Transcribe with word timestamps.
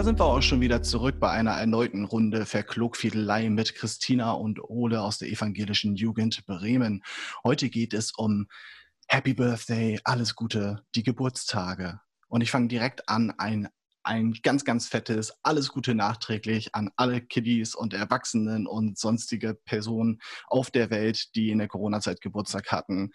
da 0.00 0.04
sind 0.04 0.18
wir 0.18 0.24
auch 0.24 0.40
schon 0.40 0.62
wieder 0.62 0.82
zurück 0.82 1.20
bei 1.20 1.28
einer 1.28 1.50
erneuten 1.50 2.06
Runde 2.06 2.46
Verklogfiedelei 2.46 3.50
mit 3.50 3.74
Christina 3.74 4.32
und 4.32 4.58
Ole 4.64 5.02
aus 5.02 5.18
der 5.18 5.28
evangelischen 5.28 5.94
Jugend 5.94 6.46
Bremen. 6.46 7.02
Heute 7.44 7.68
geht 7.68 7.92
es 7.92 8.10
um 8.12 8.46
Happy 9.08 9.34
Birthday, 9.34 10.00
alles 10.04 10.34
Gute, 10.34 10.82
die 10.94 11.02
Geburtstage. 11.02 12.00
Und 12.28 12.40
ich 12.40 12.50
fange 12.50 12.68
direkt 12.68 13.10
an, 13.10 13.34
ein, 13.36 13.68
ein 14.02 14.32
ganz, 14.42 14.64
ganz 14.64 14.88
fettes 14.88 15.34
Alles 15.42 15.68
Gute 15.68 15.94
nachträglich 15.94 16.74
an 16.74 16.88
alle 16.96 17.20
Kiddies 17.20 17.74
und 17.74 17.92
Erwachsenen 17.92 18.66
und 18.66 18.98
sonstige 18.98 19.52
Personen 19.52 20.22
auf 20.46 20.70
der 20.70 20.88
Welt, 20.88 21.34
die 21.34 21.50
in 21.50 21.58
der 21.58 21.68
Corona-Zeit 21.68 22.22
Geburtstag 22.22 22.72
hatten. 22.72 23.10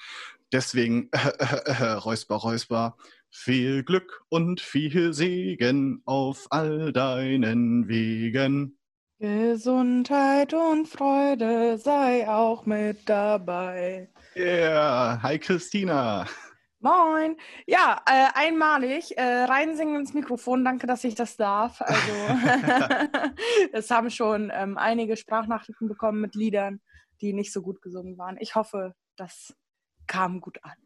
Deswegen, 0.52 1.10
äh, 1.12 1.30
äh, 1.40 1.84
äh, 1.84 1.92
Räusper, 1.94 2.36
Räusper, 2.36 2.96
viel 3.32 3.84
Glück 3.84 4.24
und 4.30 4.62
viel 4.62 5.14
Segen 5.14 6.02
auf 6.06 6.48
all 6.50 6.92
deinen 6.94 7.88
Wegen. 7.88 8.78
Gesundheit 9.20 10.54
und 10.54 10.88
Freude 10.88 11.78
sei 11.78 12.28
auch 12.28 12.66
mit 12.66 13.08
dabei. 13.08 14.10
Yeah, 14.36 15.22
hi 15.24 15.40
Christina. 15.40 16.26
Moin. 16.86 17.38
Ja, 17.66 18.02
äh, 18.06 18.28
einmalig 18.36 19.18
äh, 19.18 19.24
reinsingen 19.24 19.96
ins 19.96 20.14
Mikrofon. 20.14 20.64
Danke, 20.64 20.86
dass 20.86 21.04
ich 21.04 21.16
das 21.16 21.38
darf. 21.38 21.82
Also, 21.82 22.14
es 23.72 23.90
haben 23.90 24.12
schon 24.12 24.52
ähm, 24.54 24.78
einige 24.78 25.18
Sprachnachrichten 25.18 25.88
bekommen 25.88 26.22
mit 26.22 26.36
Liedern, 26.36 26.82
die 27.22 27.34
nicht 27.34 27.52
so 27.52 27.62
gut 27.62 27.82
gesungen 27.82 28.18
waren. 28.18 28.38
Ich 28.40 28.54
hoffe, 28.54 28.94
das 29.16 29.56
kam 30.06 30.42
gut 30.42 30.60
an. 30.64 30.85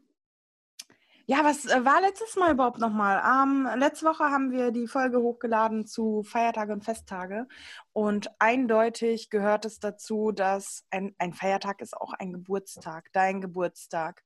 Ja, 1.26 1.44
was 1.44 1.64
äh, 1.66 1.84
war 1.84 2.00
letztes 2.00 2.36
Mal 2.36 2.52
überhaupt 2.52 2.78
nochmal? 2.78 3.22
Ähm, 3.24 3.68
letzte 3.78 4.06
Woche 4.06 4.24
haben 4.24 4.50
wir 4.50 4.70
die 4.70 4.86
Folge 4.86 5.20
hochgeladen 5.20 5.86
zu 5.86 6.22
Feiertage 6.22 6.72
und 6.72 6.84
Festtage. 6.84 7.46
Und 7.92 8.30
eindeutig 8.38 9.30
gehört 9.30 9.64
es 9.64 9.78
dazu, 9.78 10.32
dass 10.32 10.84
ein, 10.90 11.14
ein 11.18 11.32
Feiertag 11.32 11.80
ist 11.82 11.96
auch 11.96 12.12
ein 12.14 12.32
Geburtstag, 12.32 13.10
dein 13.12 13.40
Geburtstag. 13.40 14.24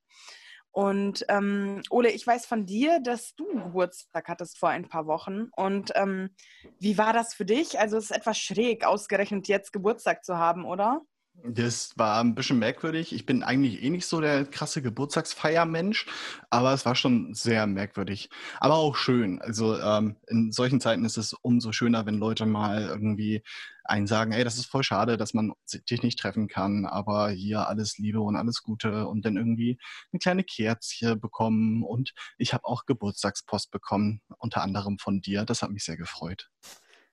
Und 0.70 1.24
ähm, 1.28 1.82
Ole, 1.90 2.10
ich 2.10 2.26
weiß 2.26 2.46
von 2.46 2.66
dir, 2.66 2.98
dass 3.00 3.36
du 3.36 3.46
Geburtstag 3.46 4.28
hattest 4.28 4.58
vor 4.58 4.70
ein 4.70 4.88
paar 4.88 5.06
Wochen. 5.06 5.50
Und 5.54 5.92
ähm, 5.94 6.34
wie 6.80 6.98
war 6.98 7.12
das 7.12 7.32
für 7.34 7.44
dich? 7.44 7.78
Also 7.78 7.96
es 7.96 8.04
ist 8.04 8.16
etwas 8.16 8.38
schräg, 8.38 8.84
ausgerechnet 8.84 9.46
jetzt 9.46 9.72
Geburtstag 9.72 10.24
zu 10.24 10.36
haben, 10.36 10.64
oder? 10.64 11.02
Das 11.42 11.92
war 11.98 12.20
ein 12.20 12.34
bisschen 12.34 12.58
merkwürdig. 12.58 13.12
Ich 13.12 13.26
bin 13.26 13.42
eigentlich 13.42 13.82
eh 13.82 13.90
nicht 13.90 14.06
so 14.06 14.20
der 14.20 14.46
krasse 14.46 14.80
Geburtstagsfeiermensch, 14.80 16.06
aber 16.48 16.72
es 16.72 16.86
war 16.86 16.94
schon 16.94 17.34
sehr 17.34 17.66
merkwürdig. 17.66 18.30
Aber 18.60 18.76
auch 18.76 18.96
schön. 18.96 19.42
Also 19.42 19.78
ähm, 19.78 20.16
in 20.28 20.52
solchen 20.52 20.80
Zeiten 20.80 21.04
ist 21.04 21.18
es 21.18 21.34
umso 21.34 21.72
schöner, 21.72 22.06
wenn 22.06 22.18
Leute 22.18 22.46
mal 22.46 22.84
irgendwie 22.84 23.42
einen 23.84 24.06
sagen, 24.06 24.32
ey, 24.32 24.44
das 24.44 24.56
ist 24.56 24.66
voll 24.66 24.84
schade, 24.84 25.18
dass 25.18 25.34
man 25.34 25.52
dich 25.90 26.02
nicht 26.02 26.18
treffen 26.18 26.48
kann, 26.48 26.86
aber 26.86 27.28
hier 27.28 27.68
alles 27.68 27.98
Liebe 27.98 28.20
und 28.20 28.36
alles 28.36 28.62
Gute 28.62 29.06
und 29.06 29.26
dann 29.26 29.36
irgendwie 29.36 29.78
eine 30.12 30.20
kleine 30.20 30.44
Kerze 30.44 31.16
bekommen. 31.16 31.82
Und 31.82 32.14
ich 32.38 32.54
habe 32.54 32.64
auch 32.64 32.86
Geburtstagspost 32.86 33.70
bekommen, 33.70 34.22
unter 34.38 34.62
anderem 34.62 34.98
von 34.98 35.20
dir. 35.20 35.44
Das 35.44 35.62
hat 35.62 35.70
mich 35.70 35.84
sehr 35.84 35.98
gefreut. 35.98 36.48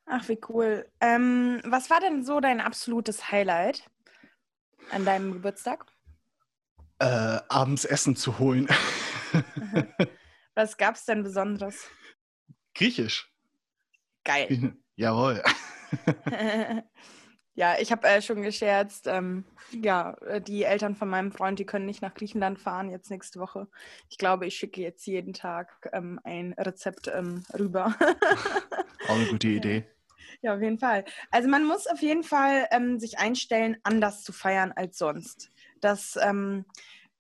Ach, 0.06 0.28
wie 0.30 0.40
cool. 0.50 0.86
Ähm, 1.00 1.62
was 1.66 1.90
war 1.90 2.00
denn 2.00 2.24
so 2.24 2.40
dein 2.40 2.62
absolutes 2.62 3.32
Highlight? 3.32 3.84
An 4.90 5.06
deinem 5.06 5.34
Geburtstag? 5.34 5.86
Äh, 7.00 7.40
abends 7.50 7.86
Essen 7.86 8.16
zu 8.16 8.40
holen. 8.40 8.68
Was 10.56 10.78
gab 10.78 10.96
es 10.96 11.06
denn 11.06 11.24
Besonderes? 11.24 11.88
Griechisch. 12.76 13.34
Geil. 14.24 14.76
Jawohl. 14.96 15.42
ja, 17.56 17.80
ich 17.80 17.92
habe 17.92 18.08
äh, 18.08 18.22
schon 18.22 18.44
gescherzt. 18.44 19.08
Ähm, 19.08 19.46
ja, 19.72 20.16
die 20.42 20.64
Eltern 20.64 20.96
von 20.96 21.10
meinem 21.10 21.32
Freund, 21.32 21.58
die 21.58 21.66
können 21.66 21.86
nicht 21.86 22.02
nach 22.02 22.14
Griechenland 22.14 22.60
fahren 22.60 22.90
jetzt 22.90 23.10
nächste 23.10 23.40
Woche. 23.40 23.68
Ich 24.10 24.18
glaube, 24.18 24.46
ich 24.46 24.56
schicke 24.56 24.82
jetzt 24.82 25.06
jeden 25.08 25.34
Tag 25.34 25.90
ähm, 25.94 26.20
ein 26.24 26.54
Rezept 26.54 27.08
ähm, 27.08 27.44
rüber. 27.58 27.96
Auch 29.08 29.16
eine 29.16 29.26
gute 29.26 29.48
Idee. 29.48 29.86
Ja, 30.42 30.56
auf 30.56 30.62
jeden 30.62 30.80
Fall. 30.80 31.06
Also 31.30 31.48
man 31.50 31.66
muss 31.66 31.88
auf 31.88 32.02
jeden 32.02 32.24
Fall 32.24 32.68
ähm, 32.72 33.00
sich 33.00 33.20
einstellen, 33.20 33.78
anders 33.84 34.24
zu 34.24 34.34
feiern 34.34 34.72
als 34.76 34.98
sonst. 34.98 35.50
Das 35.82 36.18
ähm, 36.22 36.66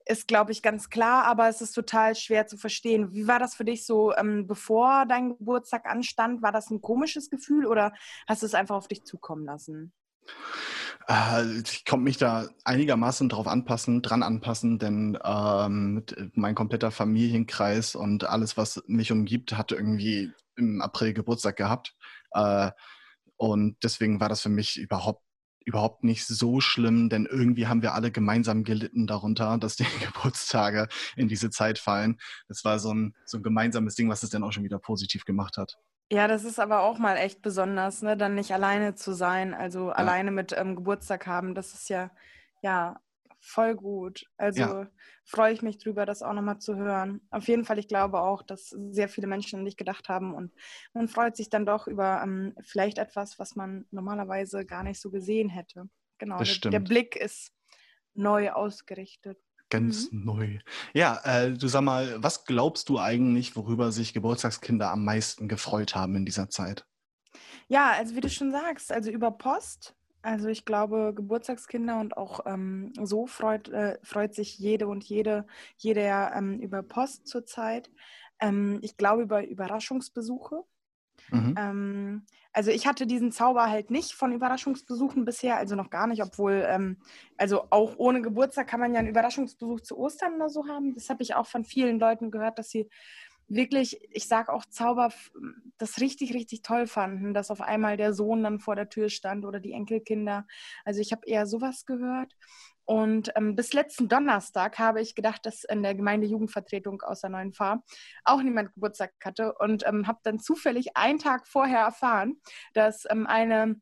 ist, 0.06 0.28
glaube 0.28 0.52
ich, 0.52 0.62
ganz 0.62 0.90
klar, 0.90 1.26
aber 1.26 1.48
es 1.48 1.62
ist 1.62 1.74
total 1.74 2.16
schwer 2.16 2.48
zu 2.48 2.58
verstehen. 2.58 3.14
Wie 3.14 3.28
war 3.28 3.40
das 3.40 3.54
für 3.54 3.66
dich 3.66 3.86
so, 3.86 4.14
ähm, 4.16 4.48
bevor 4.48 5.06
dein 5.06 5.38
Geburtstag 5.38 5.86
anstand? 5.86 6.42
War 6.42 6.52
das 6.52 6.72
ein 6.72 6.82
komisches 6.82 7.30
Gefühl 7.30 7.68
oder 7.68 7.94
hast 8.28 8.42
du 8.42 8.48
es 8.48 8.56
einfach 8.56 8.76
auf 8.76 8.88
dich 8.88 9.04
zukommen 9.04 9.46
lassen? 9.46 9.94
Äh, 11.08 11.60
ich 11.60 11.86
konnte 11.86 12.04
mich 12.04 12.18
da 12.18 12.50
einigermaßen 12.64 13.30
drauf 13.30 13.48
anpassen, 13.48 14.02
dran 14.02 14.24
anpassen, 14.24 14.80
denn 14.80 15.18
ähm, 15.24 16.04
mein 16.34 16.56
kompletter 16.56 16.92
Familienkreis 16.92 17.96
und 17.96 18.24
alles, 18.24 18.58
was 18.58 18.84
mich 18.88 19.12
umgibt, 19.12 19.58
hatte 19.58 19.76
irgendwie 19.76 20.32
im 20.56 20.82
April 20.82 21.14
Geburtstag 21.14 21.58
gehabt. 21.58 21.96
Äh, 22.32 22.72
und 23.42 23.76
deswegen 23.82 24.20
war 24.20 24.30
das 24.30 24.42
für 24.42 24.50
mich 24.50 24.78
überhaupt 24.78 25.24
überhaupt 25.66 26.04
nicht 26.04 26.28
so 26.28 26.60
schlimm, 26.60 27.10
denn 27.10 27.26
irgendwie 27.26 27.66
haben 27.66 27.82
wir 27.82 27.96
alle 27.96 28.12
gemeinsam 28.12 28.64
gelitten 28.64 29.08
darunter, 29.08 29.58
dass 29.60 29.76
die 29.76 29.86
Geburtstage 30.06 30.88
in 31.16 31.28
diese 31.28 31.50
Zeit 31.50 31.80
fallen. 31.80 32.20
Das 32.48 32.64
war 32.66 32.78
so 32.78 32.94
ein, 32.94 33.16
so 33.26 33.38
ein 33.38 33.44
gemeinsames 33.44 33.96
Ding, 33.96 34.10
was 34.10 34.22
es 34.22 34.30
dann 34.30 34.44
auch 34.44 34.52
schon 34.52 34.64
wieder 34.64 34.78
positiv 34.78 35.26
gemacht 35.26 35.58
hat. 35.58 35.76
Ja, 36.12 36.28
das 36.28 36.44
ist 36.44 36.60
aber 36.60 36.82
auch 36.82 37.00
mal 37.00 37.16
echt 37.16 37.42
besonders, 37.42 38.04
ne? 38.04 38.16
dann 38.16 38.36
nicht 38.36 38.54
alleine 38.54 38.94
zu 38.94 39.14
sein, 39.14 39.56
also 39.56 39.88
ja. 39.88 39.94
alleine 39.94 40.30
mit 40.30 40.54
ähm, 40.56 40.76
Geburtstag 40.76 41.26
haben. 41.26 41.56
Das 41.56 41.74
ist 41.74 41.90
ja, 41.90 42.12
ja 42.62 43.00
voll 43.42 43.76
gut. 43.76 44.26
Also 44.38 44.62
ja. 44.62 44.88
freue 45.26 45.54
ich 45.54 45.62
mich 45.62 45.80
drüber, 45.80 46.06
das 46.06 46.22
auch 46.22 46.34
nochmal 46.34 46.60
zu 46.60 46.76
hören. 46.76 47.22
Auf 47.32 47.48
jeden 47.48 47.66
Fall, 47.66 47.80
ich 47.80 47.88
glaube 47.88 48.22
auch, 48.22 48.44
dass 48.44 48.70
sehr 48.70 49.10
viele 49.10 49.28
Menschen 49.28 49.60
an 49.60 49.66
dich 49.66 49.78
gedacht 49.78 50.08
haben 50.08 50.34
und 50.34 50.54
man 50.94 51.08
freut 51.08 51.36
sich 51.36 51.50
dann 51.50 51.66
doch 51.66 51.88
über 51.88 52.22
ähm, 52.24 52.54
vielleicht 52.62 53.00
etwas, 53.00 53.40
was 53.40 53.56
man 53.56 53.86
normalerweise 53.92 54.66
gar 54.66 54.84
nicht 54.84 55.02
so 55.02 55.10
gesehen 55.10 55.50
hätte. 55.50 55.90
Genau, 56.20 56.38
der, 56.38 56.70
der, 56.70 56.80
Blick 56.80 57.16
ist 57.16 57.52
neu 58.14 58.52
ausgerichtet. 58.52 59.40
Ganz 59.70 60.12
mhm. 60.12 60.26
neu. 60.26 60.60
Ja, 60.94 61.20
äh, 61.24 61.52
du 61.54 61.68
sag 61.68 61.82
mal, 61.82 62.22
was 62.22 62.46
glaubst 62.46 62.90
du 62.90 63.00
eigentlich, 63.00 63.56
worüber 63.56 63.92
sich 63.92 64.14
Geburtstagskinder 64.14 64.92
am 64.92 65.04
meisten 65.04 65.48
gefreut 65.48 65.96
haben 65.96 66.16
in 66.16 66.26
dieser 66.26 66.50
Zeit? 66.50 66.86
Ja, 67.68 67.92
also 67.92 68.16
wie 68.16 68.22
du 68.22 68.30
schon 68.30 68.52
sagst, 68.52 68.92
also 68.92 69.10
über 69.10 69.32
Post, 69.32 69.96
also 70.22 70.48
ich 70.48 70.66
glaube, 70.66 71.14
Geburtstagskinder 71.16 72.00
und 72.00 72.18
auch 72.18 72.42
ähm, 72.46 72.94
so 73.02 73.28
freut, 73.28 73.70
äh, 73.70 73.98
freut 74.04 74.36
sich 74.36 74.58
jede 74.58 74.88
und 74.88 75.04
jede, 75.04 75.46
jeder 75.78 76.34
ähm, 76.36 76.60
über 76.60 76.84
Post 76.84 77.28
zurzeit. 77.28 77.90
Ähm, 78.40 78.80
ich 78.82 78.98
glaube 78.98 79.24
über 79.24 79.46
Überraschungsbesuche. 79.46 80.64
Mhm. 81.30 81.56
Ähm, 81.58 82.26
also 82.54 82.72
ich 82.72 82.86
hatte 82.86 83.08
diesen 83.08 83.32
Zauber 83.32 83.70
halt 83.70 83.92
nicht 83.92 84.14
von 84.14 84.34
Überraschungsbesuchen 84.34 85.24
bisher, 85.24 85.58
also 85.58 85.76
noch 85.76 85.90
gar 85.90 86.08
nicht, 86.08 86.22
obwohl, 86.22 86.66
ähm, 86.68 86.98
also 87.38 87.68
auch 87.70 87.94
ohne 87.98 88.22
Geburtstag 88.22 88.68
kann 88.68 88.80
man 88.80 88.94
ja 88.94 89.00
einen 89.00 89.10
Überraschungsbesuch 89.10 89.82
zu 89.82 89.98
Ostern 89.98 90.36
oder 90.36 90.50
so 90.50 90.68
haben. 90.68 90.94
Das 90.94 91.10
habe 91.10 91.24
ich 91.24 91.36
auch 91.36 91.48
von 91.48 91.64
vielen 91.64 92.00
Leuten 92.00 92.30
gehört, 92.30 92.60
dass 92.60 92.70
sie 92.70 92.90
wirklich, 93.54 94.00
ich 94.12 94.28
sage 94.28 94.52
auch 94.52 94.66
Zauber, 94.66 95.12
das 95.78 96.00
richtig, 96.00 96.34
richtig 96.34 96.62
toll 96.62 96.88
fanden, 96.88 97.34
dass 97.34 97.52
auf 97.52 97.62
einmal 97.62 97.98
der 97.98 98.14
Sohn 98.14 98.44
dann 98.44 98.60
vor 98.60 98.76
der 98.76 98.90
Tür 98.90 99.10
stand 99.10 99.46
oder 99.46 99.60
die 99.60 99.74
Enkelkinder. 99.74 100.48
Also 100.86 101.02
ich 101.02 101.12
habe 101.12 101.28
eher 101.28 101.46
sowas 101.46 101.86
gehört. 101.86 102.34
Und 102.86 103.32
ähm, 103.36 103.56
bis 103.56 103.74
letzten 103.74 104.10
Donnerstag 104.10 104.80
habe 104.80 105.02
ich 105.02 105.16
gedacht, 105.16 105.46
dass 105.46 105.64
in 105.64 105.84
der 105.84 105.96
Gemeindejugendvertretung 105.96 107.02
aus 107.04 107.22
der 107.22 107.30
neuen 107.30 107.54
Fahr 107.54 107.84
auch 108.24 108.42
niemand 108.42 108.74
Geburtstag 108.74 109.14
hatte 109.24 109.54
und 109.60 109.86
ähm, 109.88 110.08
habe 110.08 110.20
dann 110.24 110.40
zufällig 110.40 110.98
einen 110.98 111.20
Tag 111.20 111.48
vorher 111.48 111.80
erfahren, 111.80 112.42
dass 112.74 113.06
ähm, 113.10 113.28
eine 113.28 113.80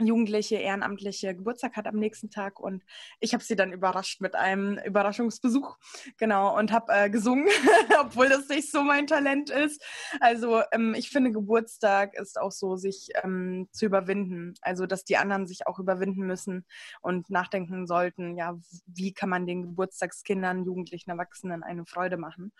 Jugendliche, 0.00 0.56
Ehrenamtliche 0.56 1.36
Geburtstag 1.36 1.76
hat 1.76 1.86
am 1.86 1.96
nächsten 1.96 2.28
Tag 2.28 2.58
und 2.58 2.82
ich 3.20 3.32
habe 3.32 3.44
sie 3.44 3.54
dann 3.54 3.72
überrascht 3.72 4.20
mit 4.20 4.34
einem 4.34 4.78
Überraschungsbesuch, 4.78 5.76
genau, 6.18 6.58
und 6.58 6.72
habe 6.72 6.92
äh, 6.92 7.10
gesungen, 7.10 7.46
obwohl 8.00 8.28
das 8.28 8.48
nicht 8.48 8.72
so 8.72 8.82
mein 8.82 9.06
Talent 9.06 9.50
ist. 9.50 9.84
Also 10.18 10.62
ähm, 10.72 10.94
ich 10.96 11.10
finde, 11.10 11.30
Geburtstag 11.30 12.14
ist 12.18 12.40
auch 12.40 12.50
so, 12.50 12.74
sich 12.74 13.10
ähm, 13.22 13.68
zu 13.70 13.86
überwinden, 13.86 14.54
also 14.62 14.86
dass 14.86 15.04
die 15.04 15.16
anderen 15.16 15.46
sich 15.46 15.68
auch 15.68 15.78
überwinden 15.78 16.26
müssen 16.26 16.66
und 17.00 17.30
nachdenken 17.30 17.86
sollten, 17.86 18.36
ja, 18.36 18.58
wie 18.86 19.12
kann 19.12 19.28
man 19.28 19.46
den 19.46 19.62
Geburtstagskindern, 19.62 20.64
Jugendlichen, 20.64 21.10
Erwachsenen 21.10 21.62
eine 21.62 21.86
Freude 21.86 22.16
machen. 22.16 22.52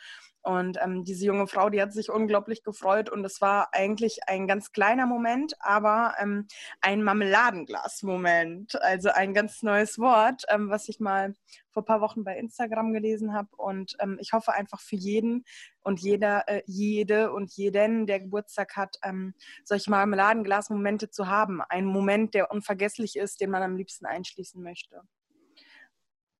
Und 0.45 0.79
ähm, 0.83 1.05
diese 1.05 1.25
junge 1.25 1.47
Frau, 1.47 1.71
die 1.71 1.81
hat 1.81 1.95
sich 1.95 2.11
unglaublich 2.11 2.63
gefreut 2.63 3.09
und 3.09 3.25
es 3.25 3.41
war 3.41 3.71
eigentlich 3.73 4.29
ein 4.29 4.47
ganz 4.47 4.73
kleiner 4.73 5.07
Moment, 5.07 5.55
aber 5.59 6.15
ähm, 6.21 6.47
ein 6.83 7.03
Marmeladenglas-Moment. 7.31 8.81
Also 8.83 9.11
ein 9.11 9.35
ganz 9.35 9.63
neues 9.63 9.99
Wort, 9.99 10.45
ähm, 10.49 10.71
was 10.71 10.89
ich 10.89 11.01
mal 11.01 11.35
vor 11.71 11.83
ein 11.83 11.87
paar 11.87 12.01
Wochen 12.01 12.25
bei 12.25 12.37
Instagram 12.39 12.93
gelesen 12.93 13.33
habe. 13.33 13.49
Und 13.57 13.97
ähm, 14.01 14.19
ich 14.21 14.33
hoffe 14.33 14.53
einfach 14.53 14.81
für 14.81 14.97
jeden 14.97 15.45
und 15.83 16.01
jeder, 16.01 16.49
äh, 16.49 16.63
jede 16.67 17.33
und 17.33 17.53
jeden, 17.57 18.07
der 18.07 18.21
Geburtstag 18.21 18.77
hat, 18.77 18.97
ähm, 19.03 19.35
solche 19.65 19.91
Marmeladenglas-Momente 19.91 21.11
zu 21.11 21.29
haben. 21.29 21.61
Ein 21.69 21.87
Moment, 21.87 22.35
der 22.35 22.51
unvergesslich 22.51 23.17
ist, 23.17 23.41
den 23.41 23.51
man 23.51 23.63
am 23.63 23.77
liebsten 23.77 24.07
einschließen 24.07 24.63
möchte. 24.63 25.01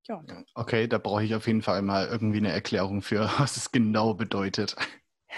Ja. 0.07 0.23
Okay, 0.55 0.87
da 0.87 0.99
brauche 0.99 1.25
ich 1.25 1.35
auf 1.35 1.47
jeden 1.47 1.63
Fall 1.63 1.81
mal 1.81 2.07
irgendwie 2.07 2.39
eine 2.39 2.53
Erklärung 2.53 3.01
für, 3.01 3.31
was 3.39 3.57
es 3.57 3.73
genau 3.73 4.15
bedeutet. 4.15 4.77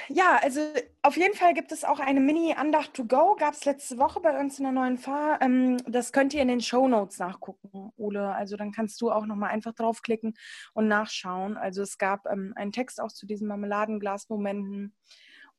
Ja, 0.08 0.38
also 0.42 0.60
auf 1.02 1.16
jeden 1.16 1.34
Fall 1.34 1.54
gibt 1.54 1.72
es 1.72 1.84
auch 1.84 2.00
eine 2.00 2.20
Mini-Andacht 2.20 2.94
to 2.94 3.04
go. 3.04 3.36
Gab 3.36 3.54
es 3.54 3.64
letzte 3.64 3.98
Woche 3.98 4.20
bei 4.20 4.38
uns 4.38 4.58
in 4.58 4.64
der 4.64 4.72
neuen 4.72 4.98
Fahr. 4.98 5.40
Ähm, 5.42 5.78
das 5.86 6.12
könnt 6.12 6.34
ihr 6.34 6.42
in 6.42 6.48
den 6.48 6.60
Show 6.60 6.88
Notes 6.88 7.18
nachgucken, 7.18 7.92
Ole. 7.96 8.34
Also 8.34 8.56
dann 8.56 8.72
kannst 8.72 9.00
du 9.00 9.10
auch 9.10 9.26
nochmal 9.26 9.50
einfach 9.50 9.74
draufklicken 9.74 10.34
und 10.74 10.88
nachschauen. 10.88 11.56
Also 11.56 11.82
es 11.82 11.98
gab 11.98 12.26
ähm, 12.26 12.52
einen 12.56 12.72
Text 12.72 13.00
auch 13.00 13.12
zu 13.12 13.26
diesen 13.26 13.48
Marmeladenglas-Momenten. 13.48 14.94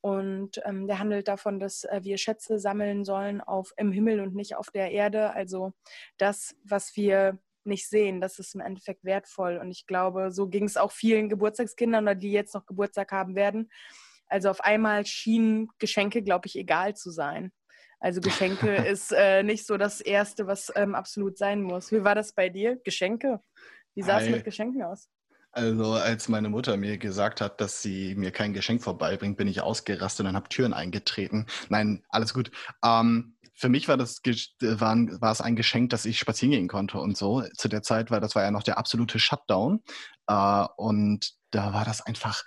Und 0.02 0.62
ähm, 0.64 0.88
der 0.88 1.00
handelt 1.00 1.28
davon, 1.28 1.60
dass 1.60 1.84
äh, 1.84 2.02
wir 2.04 2.18
Schätze 2.18 2.60
sammeln 2.60 3.04
sollen 3.04 3.42
auf, 3.42 3.74
im 3.78 3.92
Himmel 3.92 4.22
und 4.22 4.36
nicht 4.36 4.56
auf 4.56 4.70
der 4.70 4.92
Erde. 4.92 5.34
Also 5.34 5.74
das, 6.18 6.56
was 6.64 6.96
wir 6.96 7.40
nicht 7.68 7.88
sehen. 7.88 8.20
Das 8.22 8.40
ist 8.40 8.56
im 8.56 8.62
Endeffekt 8.62 9.04
wertvoll. 9.04 9.58
Und 9.58 9.70
ich 9.70 9.86
glaube, 9.86 10.32
so 10.32 10.48
ging 10.48 10.64
es 10.64 10.78
auch 10.78 10.92
vielen 10.92 11.30
Geburtstagskindern 11.30 12.06
oder 12.06 12.16
die 12.16 12.32
jetzt 12.32 12.56
noch 12.56 12.66
Geburtstag 12.66 13.12
haben 13.12 13.36
werden. 13.36 13.70
Also 14.28 14.50
auf 14.50 14.62
einmal 14.62 15.06
schienen 15.06 15.70
Geschenke, 15.80 16.22
glaube 16.22 16.48
ich, 16.48 16.56
egal 16.56 16.96
zu 16.96 17.12
sein. 17.12 17.52
Also 18.00 18.22
Geschenke 18.22 18.76
ist 18.88 19.12
äh, 19.12 19.44
nicht 19.44 19.66
so 19.66 19.78
das 19.78 20.02
Erste, 20.02 20.48
was 20.48 20.72
ähm, 20.76 20.96
absolut 20.96 21.38
sein 21.38 21.62
muss. 21.62 21.92
Wie 21.92 22.04
war 22.04 22.16
das 22.16 22.34
bei 22.34 22.50
dir? 22.50 22.78
Geschenke? 22.84 23.40
Wie 23.96 24.04
sah 24.04 24.20
es 24.20 24.30
mit 24.30 24.44
Geschenken 24.44 24.84
aus? 24.84 25.10
Also 25.52 25.94
als 25.94 26.30
meine 26.30 26.50
Mutter 26.50 26.78
mir 26.78 27.00
gesagt 27.00 27.42
hat, 27.42 27.60
dass 27.62 27.82
sie 27.82 28.14
mir 28.14 28.30
kein 28.30 28.54
Geschenk 28.54 28.84
vorbeibringt, 28.84 29.38
bin 29.38 29.48
ich 29.48 29.62
ausgerastet 29.62 30.28
und 30.28 30.36
habe 30.36 30.50
Türen 30.50 30.72
eingetreten. 30.72 31.48
Nein, 31.70 32.04
alles 32.10 32.36
gut. 32.36 32.52
Ähm, 32.86 33.36
für 33.56 33.70
mich 33.70 33.88
war 33.88 33.98
das 33.98 34.22
war, 34.60 34.96
war 34.96 35.32
es 35.32 35.42
ein 35.42 35.56
Geschenk, 35.56 35.90
dass 35.90 36.06
ich 36.06 36.20
spazieren 36.20 36.52
gehen 36.52 36.68
konnte 36.68 37.00
und 37.00 37.18
so. 37.18 37.42
Zu 37.56 37.70
der 37.70 37.82
Zeit, 37.82 38.12
weil 38.12 38.22
das 38.22 38.36
war 38.36 38.44
ja 38.44 38.52
noch 38.52 38.62
der 38.62 38.78
absolute 38.78 39.18
Shutdown. 39.18 39.82
Äh, 40.28 40.66
und 40.76 41.32
da 41.50 41.74
war 41.74 41.86
das 41.86 42.06
einfach, 42.06 42.44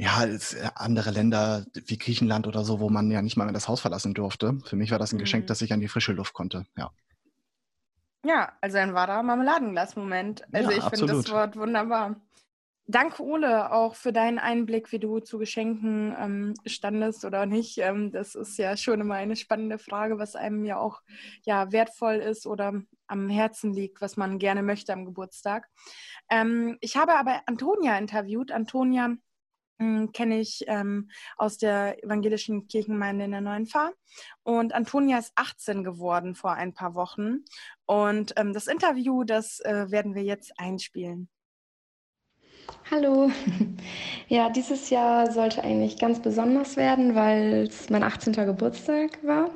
ja, 0.00 0.24
äh, 0.24 0.38
andere 0.76 1.10
Länder 1.10 1.66
wie 1.74 1.98
Griechenland 1.98 2.46
oder 2.46 2.64
so, 2.64 2.80
wo 2.80 2.88
man 2.88 3.10
ja 3.10 3.20
nicht 3.20 3.36
mal 3.36 3.44
mehr 3.44 3.52
das 3.52 3.68
Haus 3.68 3.82
verlassen 3.82 4.14
durfte. 4.14 4.58
Für 4.64 4.76
mich 4.76 4.90
war 4.90 4.98
das 4.98 5.12
ein 5.12 5.16
mhm. 5.16 5.20
Geschenk, 5.20 5.46
dass 5.46 5.60
ich 5.60 5.74
an 5.74 5.80
die 5.80 5.88
frische 5.88 6.12
Luft 6.12 6.32
konnte, 6.32 6.64
ja. 6.76 6.90
Ja, 8.24 8.52
also 8.60 8.78
ein 8.78 8.92
wahrer 8.94 9.22
Marmeladenglas-Moment. 9.22 10.44
Also 10.52 10.70
ja, 10.70 10.78
ich 10.78 10.84
finde 10.84 11.14
das 11.14 11.30
Wort 11.30 11.56
wunderbar. 11.56 12.16
Danke, 12.86 13.22
Ole, 13.22 13.72
auch 13.72 13.94
für 13.94 14.12
deinen 14.12 14.38
Einblick, 14.38 14.90
wie 14.90 14.98
du 14.98 15.20
zu 15.20 15.38
Geschenken 15.38 16.14
ähm, 16.18 16.54
standest 16.66 17.24
oder 17.24 17.46
nicht. 17.46 17.78
Ähm, 17.78 18.10
das 18.10 18.34
ist 18.34 18.58
ja 18.58 18.76
schon 18.76 19.00
immer 19.00 19.14
eine 19.14 19.36
spannende 19.36 19.78
Frage, 19.78 20.18
was 20.18 20.34
einem 20.34 20.64
ja 20.64 20.78
auch 20.78 21.00
ja, 21.44 21.72
wertvoll 21.72 22.16
ist 22.16 22.46
oder 22.46 22.82
am 23.06 23.28
Herzen 23.28 23.72
liegt, 23.72 24.00
was 24.00 24.16
man 24.16 24.38
gerne 24.38 24.62
möchte 24.62 24.92
am 24.92 25.04
Geburtstag. 25.04 25.68
Ähm, 26.30 26.78
ich 26.80 26.96
habe 26.96 27.16
aber 27.16 27.42
Antonia 27.46 27.96
interviewt. 27.96 28.50
Antonia 28.50 29.16
kenne 30.12 30.40
ich 30.40 30.64
ähm, 30.66 31.10
aus 31.36 31.56
der 31.56 32.02
evangelischen 32.04 32.68
Kirchengemeinde 32.68 33.24
in 33.24 33.30
der 33.30 33.40
Neuen 33.40 33.66
Fahr. 33.66 33.92
Und 34.42 34.74
Antonia 34.74 35.18
ist 35.18 35.32
18 35.36 35.84
geworden 35.84 36.34
vor 36.34 36.52
ein 36.52 36.74
paar 36.74 36.94
Wochen. 36.94 37.44
Und 37.86 38.34
ähm, 38.36 38.52
das 38.52 38.66
Interview, 38.66 39.24
das 39.24 39.60
äh, 39.60 39.90
werden 39.90 40.14
wir 40.14 40.22
jetzt 40.22 40.52
einspielen. 40.58 41.28
Hallo. 42.90 43.30
Ja, 44.28 44.48
dieses 44.48 44.90
Jahr 44.90 45.32
sollte 45.32 45.64
eigentlich 45.64 45.98
ganz 45.98 46.20
besonders 46.20 46.76
werden, 46.76 47.16
weil 47.16 47.66
es 47.66 47.90
mein 47.90 48.04
18. 48.04 48.32
Geburtstag 48.32 49.18
war. 49.24 49.50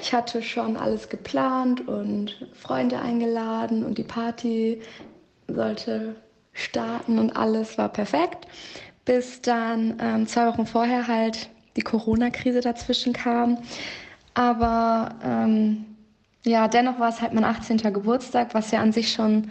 Ich 0.00 0.14
hatte 0.14 0.42
schon 0.42 0.78
alles 0.78 1.10
geplant 1.10 1.86
und 1.86 2.48
Freunde 2.54 2.98
eingeladen 2.98 3.84
und 3.84 3.98
die 3.98 4.04
Party 4.04 4.80
sollte 5.46 6.16
starten 6.54 7.18
und 7.18 7.36
alles 7.36 7.76
war 7.76 7.90
perfekt, 7.90 8.46
bis 9.04 9.42
dann 9.42 9.98
ähm, 10.00 10.26
zwei 10.26 10.46
Wochen 10.46 10.66
vorher 10.66 11.08
halt 11.08 11.48
die 11.76 11.82
Corona-Krise 11.82 12.60
dazwischen 12.60 13.12
kam. 13.12 13.58
Aber 14.34 15.14
ähm, 15.24 15.84
ja, 16.44 16.68
dennoch 16.68 16.98
war 16.98 17.08
es 17.08 17.20
halt 17.20 17.32
mein 17.32 17.44
18. 17.44 17.78
Geburtstag, 17.78 18.54
was 18.54 18.70
ja 18.70 18.80
an 18.80 18.92
sich 18.92 19.12
schon 19.12 19.50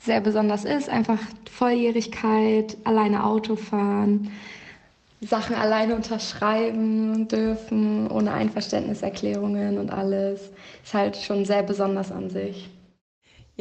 sehr 0.00 0.20
besonders 0.20 0.64
ist. 0.64 0.88
Einfach 0.88 1.18
Volljährigkeit, 1.50 2.76
alleine 2.84 3.24
Auto 3.24 3.56
fahren, 3.56 4.30
Sachen 5.20 5.54
alleine 5.54 5.94
unterschreiben 5.94 7.28
dürfen, 7.28 8.10
ohne 8.10 8.32
Einverständniserklärungen 8.32 9.78
und 9.78 9.90
alles. 9.90 10.50
Ist 10.82 10.94
halt 10.94 11.16
schon 11.16 11.44
sehr 11.44 11.62
besonders 11.62 12.10
an 12.10 12.30
sich. 12.30 12.68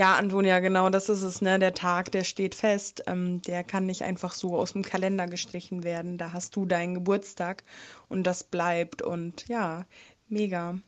Ja, 0.01 0.15
Antonia, 0.15 0.59
genau, 0.61 0.89
das 0.89 1.09
ist 1.09 1.21
es. 1.21 1.41
Ne? 1.41 1.59
Der 1.59 1.75
Tag, 1.75 2.11
der 2.11 2.23
steht 2.23 2.55
fest. 2.55 3.03
Ähm, 3.05 3.39
der 3.43 3.63
kann 3.63 3.85
nicht 3.85 4.01
einfach 4.01 4.33
so 4.33 4.57
aus 4.57 4.73
dem 4.73 4.81
Kalender 4.81 5.27
gestrichen 5.27 5.83
werden. 5.83 6.17
Da 6.17 6.33
hast 6.33 6.55
du 6.55 6.65
deinen 6.65 6.95
Geburtstag 6.95 7.63
und 8.09 8.23
das 8.23 8.43
bleibt. 8.43 9.03
Und 9.03 9.47
ja, 9.47 9.85
mega. 10.27 10.79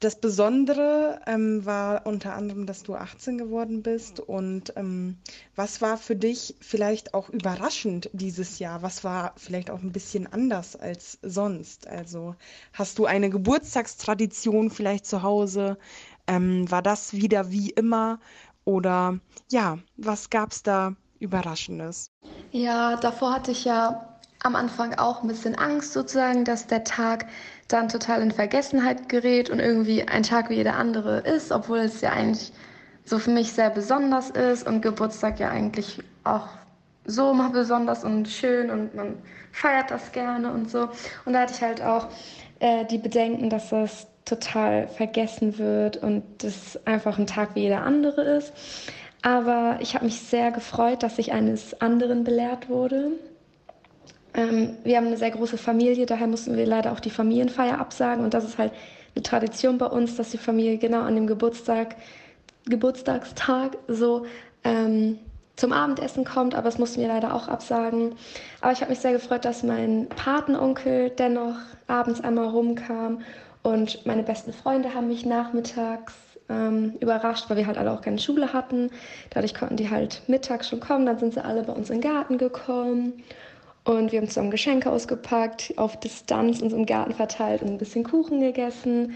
Das 0.00 0.18
Besondere 0.20 1.20
ähm, 1.26 1.66
war 1.66 2.06
unter 2.06 2.32
anderem, 2.34 2.64
dass 2.64 2.82
du 2.82 2.94
18 2.94 3.36
geworden 3.36 3.82
bist. 3.82 4.20
Und 4.20 4.72
ähm, 4.76 5.18
was 5.54 5.82
war 5.82 5.98
für 5.98 6.16
dich 6.16 6.54
vielleicht 6.60 7.12
auch 7.12 7.28
überraschend 7.28 8.08
dieses 8.14 8.58
Jahr? 8.58 8.80
Was 8.80 9.04
war 9.04 9.34
vielleicht 9.36 9.70
auch 9.70 9.82
ein 9.82 9.92
bisschen 9.92 10.26
anders 10.32 10.76
als 10.76 11.18
sonst? 11.20 11.88
Also 11.88 12.36
hast 12.72 12.98
du 12.98 13.04
eine 13.04 13.28
Geburtstagstradition 13.28 14.70
vielleicht 14.70 15.04
zu 15.04 15.22
Hause? 15.22 15.76
Ähm, 16.26 16.70
war 16.70 16.82
das 16.82 17.12
wieder 17.12 17.50
wie 17.50 17.70
immer? 17.70 18.18
Oder 18.64 19.18
ja, 19.50 19.78
was 19.96 20.30
gab 20.30 20.52
es 20.52 20.62
da 20.62 20.94
Überraschendes? 21.18 22.10
Ja, 22.52 22.96
davor 22.96 23.32
hatte 23.34 23.50
ich 23.50 23.64
ja 23.64 24.08
am 24.42 24.56
Anfang 24.56 24.94
auch 24.94 25.22
ein 25.22 25.28
bisschen 25.28 25.54
Angst 25.56 25.92
sozusagen, 25.92 26.44
dass 26.44 26.66
der 26.66 26.84
Tag 26.84 27.26
dann 27.68 27.88
total 27.88 28.22
in 28.22 28.30
Vergessenheit 28.30 29.08
gerät 29.08 29.50
und 29.50 29.58
irgendwie 29.58 30.06
ein 30.06 30.22
Tag 30.22 30.50
wie 30.50 30.54
jeder 30.54 30.76
andere 30.76 31.20
ist, 31.20 31.50
obwohl 31.50 31.78
es 31.78 32.00
ja 32.02 32.10
eigentlich 32.12 32.52
so 33.04 33.18
für 33.18 33.30
mich 33.30 33.52
sehr 33.52 33.70
besonders 33.70 34.30
ist 34.30 34.66
und 34.66 34.82
Geburtstag 34.82 35.40
ja 35.40 35.50
eigentlich 35.50 36.02
auch 36.24 36.48
so 37.06 37.32
immer 37.32 37.50
besonders 37.50 38.04
und 38.04 38.28
schön 38.28 38.70
und 38.70 38.94
man 38.94 39.16
feiert 39.52 39.90
das 39.90 40.12
gerne 40.12 40.52
und 40.52 40.70
so. 40.70 40.88
Und 41.24 41.34
da 41.34 41.40
hatte 41.40 41.54
ich 41.54 41.62
halt 41.62 41.82
auch 41.82 42.08
äh, 42.60 42.84
die 42.86 42.98
Bedenken, 42.98 43.50
dass 43.50 43.70
das 43.70 44.06
total 44.24 44.88
vergessen 44.88 45.58
wird 45.58 45.96
und 45.98 46.22
das 46.38 46.78
einfach 46.86 47.18
ein 47.18 47.26
Tag 47.26 47.54
wie 47.54 47.60
jeder 47.60 47.82
andere 47.82 48.22
ist. 48.22 48.52
Aber 49.22 49.78
ich 49.80 49.94
habe 49.94 50.04
mich 50.04 50.20
sehr 50.20 50.50
gefreut, 50.50 51.02
dass 51.02 51.18
ich 51.18 51.32
eines 51.32 51.80
anderen 51.80 52.24
belehrt 52.24 52.68
wurde 52.68 53.12
ähm, 54.34 54.76
wir 54.82 54.96
haben 54.96 55.06
eine 55.06 55.16
sehr 55.16 55.30
große 55.30 55.56
Familie, 55.56 56.06
daher 56.06 56.26
mussten 56.26 56.56
wir 56.56 56.66
leider 56.66 56.92
auch 56.92 57.00
die 57.00 57.10
Familienfeier 57.10 57.78
absagen. 57.78 58.24
Und 58.24 58.34
das 58.34 58.44
ist 58.44 58.58
halt 58.58 58.72
eine 59.14 59.22
Tradition 59.22 59.78
bei 59.78 59.86
uns, 59.86 60.16
dass 60.16 60.30
die 60.30 60.38
Familie 60.38 60.76
genau 60.76 61.02
an 61.02 61.14
dem 61.14 61.26
Geburtstag, 61.26 61.96
Geburtstagstag 62.66 63.78
so 63.86 64.26
ähm, 64.64 65.18
zum 65.56 65.72
Abendessen 65.72 66.24
kommt, 66.24 66.56
aber 66.56 66.64
das 66.64 66.78
mussten 66.78 67.00
wir 67.00 67.06
leider 67.06 67.32
auch 67.32 67.46
absagen. 67.46 68.16
Aber 68.60 68.72
ich 68.72 68.80
habe 68.80 68.90
mich 68.90 68.98
sehr 68.98 69.12
gefreut, 69.12 69.44
dass 69.44 69.62
mein 69.62 70.08
Patenonkel 70.08 71.10
dennoch 71.10 71.56
abends 71.86 72.20
einmal 72.20 72.48
rumkam 72.48 73.20
und 73.64 74.06
meine 74.06 74.22
besten 74.22 74.52
Freunde 74.52 74.94
haben 74.94 75.08
mich 75.08 75.26
nachmittags 75.26 76.14
ähm, 76.48 76.94
überrascht, 77.00 77.50
weil 77.50 77.56
wir 77.56 77.66
halt 77.66 77.78
alle 77.78 77.90
auch 77.90 78.02
keine 78.02 78.18
Schule 78.18 78.52
hatten. 78.52 78.90
Dadurch 79.30 79.54
konnten 79.54 79.76
die 79.76 79.90
halt 79.90 80.22
mittags 80.28 80.68
schon 80.68 80.78
kommen, 80.78 81.06
dann 81.06 81.18
sind 81.18 81.34
sie 81.34 81.44
alle 81.44 81.64
bei 81.64 81.72
uns 81.72 81.90
in 81.90 82.00
den 82.00 82.12
Garten 82.12 82.38
gekommen 82.38 83.24
und 83.84 84.12
wir 84.12 84.20
haben 84.20 84.28
zusammen 84.28 84.50
Geschenke 84.50 84.90
ausgepackt, 84.90 85.74
auf 85.76 86.00
Distanz 86.00 86.62
uns 86.62 86.72
im 86.72 86.86
Garten 86.86 87.12
verteilt 87.12 87.62
und 87.62 87.68
ein 87.68 87.78
bisschen 87.78 88.04
Kuchen 88.04 88.40
gegessen. 88.40 89.14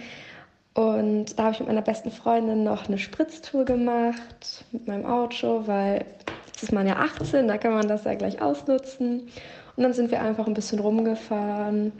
Und 0.75 1.39
da 1.39 1.45
habe 1.45 1.55
ich 1.55 1.61
mit 1.61 1.69
meiner 1.69 1.83
besten 1.83 2.11
Freundin 2.11 2.65
noch 2.65 2.87
eine 2.87 2.99
Spritztour 2.99 3.65
gemacht 3.65 4.65
mit 4.71 4.87
meinem 4.87 5.07
Auto, 5.07 5.67
weil 5.67 6.05
jetzt 6.47 6.63
ist 6.63 6.73
man 6.73 6.87
ja 6.87 6.97
18, 6.97 7.49
da 7.49 7.57
kann 7.57 7.73
man 7.73 7.89
das 7.89 8.05
ja 8.05 8.15
gleich 8.15 8.43
ausnutzen. 8.43 9.29
Und 9.77 9.83
dann 9.83 9.95
sind 9.95 10.11
wir 10.11 10.21
einfach 10.21 10.47
ein 10.47 10.55
bisschen 10.55 10.81
rumgefahren. 10.81 11.93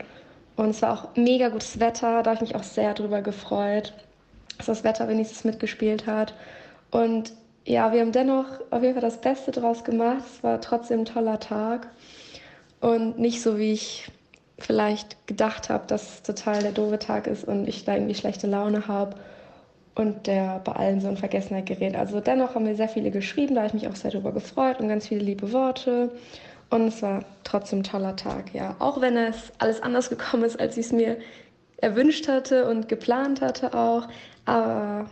Und 0.59 0.71
es 0.71 0.81
war 0.81 0.91
auch 0.91 1.15
mega 1.15 1.47
gutes 1.47 1.79
Wetter, 1.79 2.21
da 2.21 2.31
habe 2.31 2.43
ich 2.43 2.49
mich 2.49 2.55
auch 2.55 2.63
sehr 2.63 2.93
drüber 2.93 3.21
gefreut, 3.21 3.93
dass 4.57 4.65
das 4.65 4.83
Wetter 4.83 5.07
wenigstens 5.07 5.45
mitgespielt 5.45 6.05
hat. 6.05 6.33
Und 6.91 7.31
ja, 7.63 7.93
wir 7.93 8.01
haben 8.01 8.11
dennoch 8.11 8.45
auf 8.69 8.81
jeden 8.81 8.93
Fall 8.93 9.01
das 9.01 9.21
Beste 9.21 9.51
draus 9.51 9.85
gemacht. 9.85 10.25
Es 10.27 10.43
war 10.43 10.59
trotzdem 10.59 10.99
ein 10.99 11.05
toller 11.05 11.39
Tag 11.39 11.87
und 12.81 13.17
nicht 13.17 13.41
so, 13.41 13.57
wie 13.57 13.71
ich 13.71 14.11
vielleicht 14.57 15.25
gedacht 15.27 15.69
habe, 15.69 15.87
dass 15.87 16.15
es 16.15 16.23
total 16.23 16.61
der 16.61 16.73
doofe 16.73 16.99
Tag 16.99 17.27
ist 17.27 17.45
und 17.45 17.65
ich 17.65 17.85
da 17.85 17.93
irgendwie 17.93 18.15
schlechte 18.15 18.47
Laune 18.47 18.89
habe 18.89 19.15
und 19.95 20.27
der 20.27 20.59
bei 20.65 20.73
allen 20.73 20.99
so 20.99 21.07
in 21.07 21.15
Vergessenheit 21.15 21.67
gerät. 21.67 21.95
Also 21.95 22.19
dennoch 22.19 22.55
haben 22.55 22.65
mir 22.65 22.75
sehr 22.75 22.89
viele 22.89 23.11
geschrieben, 23.11 23.55
da 23.55 23.61
habe 23.61 23.69
ich 23.69 23.81
mich 23.81 23.87
auch 23.87 23.95
sehr 23.95 24.11
darüber 24.11 24.33
gefreut 24.33 24.81
und 24.81 24.89
ganz 24.89 25.07
viele 25.07 25.23
liebe 25.23 25.53
Worte. 25.53 26.11
Und 26.69 26.87
es 26.87 27.01
war 27.01 27.25
trotzdem 27.43 27.79
ein 27.79 27.83
toller 27.83 28.15
Tag, 28.15 28.53
ja. 28.53 28.75
Auch 28.79 29.01
wenn 29.01 29.17
es 29.17 29.51
alles 29.57 29.81
anders 29.81 30.09
gekommen 30.09 30.43
ist, 30.43 30.59
als 30.59 30.77
ich 30.77 30.87
es 30.87 30.91
mir 30.91 31.17
erwünscht 31.77 32.27
hatte 32.27 32.69
und 32.69 32.87
geplant 32.87 33.41
hatte 33.41 33.73
auch. 33.73 34.07
Aber 34.45 35.09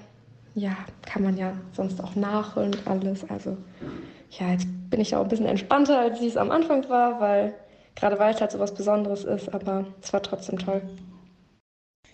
ja, 0.54 0.76
kann 1.06 1.24
man 1.24 1.38
ja 1.38 1.54
sonst 1.74 2.04
auch 2.04 2.16
nachholen 2.16 2.74
und 2.74 2.88
alles. 2.88 3.28
Also 3.30 3.58
ja, 4.32 4.52
jetzt 4.52 4.68
bin 4.90 5.00
ich 5.00 5.16
auch 5.16 5.24
ein 5.24 5.30
bisschen 5.30 5.46
entspannter, 5.46 6.00
als 6.00 6.20
ich 6.20 6.28
es 6.28 6.38
am 6.38 6.52
Anfang 6.52 6.88
war, 6.90 7.20
weil 7.20 7.54
gerade 7.96 8.20
weil 8.20 8.34
es 8.34 8.42
halt 8.42 8.52
so 8.52 8.60
was 8.60 8.74
Besonderes 8.74 9.24
ist, 9.24 9.54
aber 9.54 9.86
es 10.02 10.14
war 10.14 10.22
trotzdem 10.22 10.60
toll. 10.60 10.82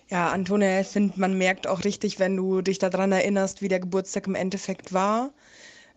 Ja, 0.08 0.30
Antonia, 0.30 0.80
ich 0.80 0.88
finde, 0.88 1.18
man 1.18 1.36
merkt 1.36 1.66
auch 1.66 1.84
richtig, 1.84 2.18
wenn 2.18 2.36
du 2.36 2.60
dich 2.60 2.78
daran 2.78 3.12
erinnerst, 3.12 3.62
wie 3.62 3.68
der 3.68 3.80
Geburtstag 3.80 4.26
im 4.26 4.34
Endeffekt 4.34 4.92
war, 4.92 5.32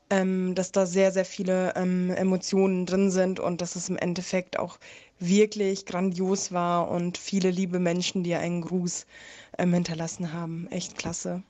ähm, 0.10 0.56
dass 0.56 0.72
da 0.72 0.86
sehr, 0.86 1.12
sehr 1.12 1.26
viele 1.26 1.74
ähm, 1.76 2.12
Emotionen 2.12 2.86
drin 2.86 3.12
sind 3.12 3.40
und 3.40 3.62
dass 3.62 3.76
es 3.76 3.90
im 3.90 3.98
Endeffekt 3.98 4.60
auch 4.60 4.78
wirklich 5.20 5.86
grandios 5.86 6.52
war 6.52 6.90
und 6.90 7.18
viele 7.18 7.52
liebe 7.52 7.80
Menschen 7.80 8.24
dir 8.24 8.40
einen 8.40 8.62
Gruß 8.62 9.06
ähm, 9.58 9.74
hinterlassen 9.74 10.34
haben. 10.34 10.68
Echt 10.70 10.98
klasse. 10.98 11.44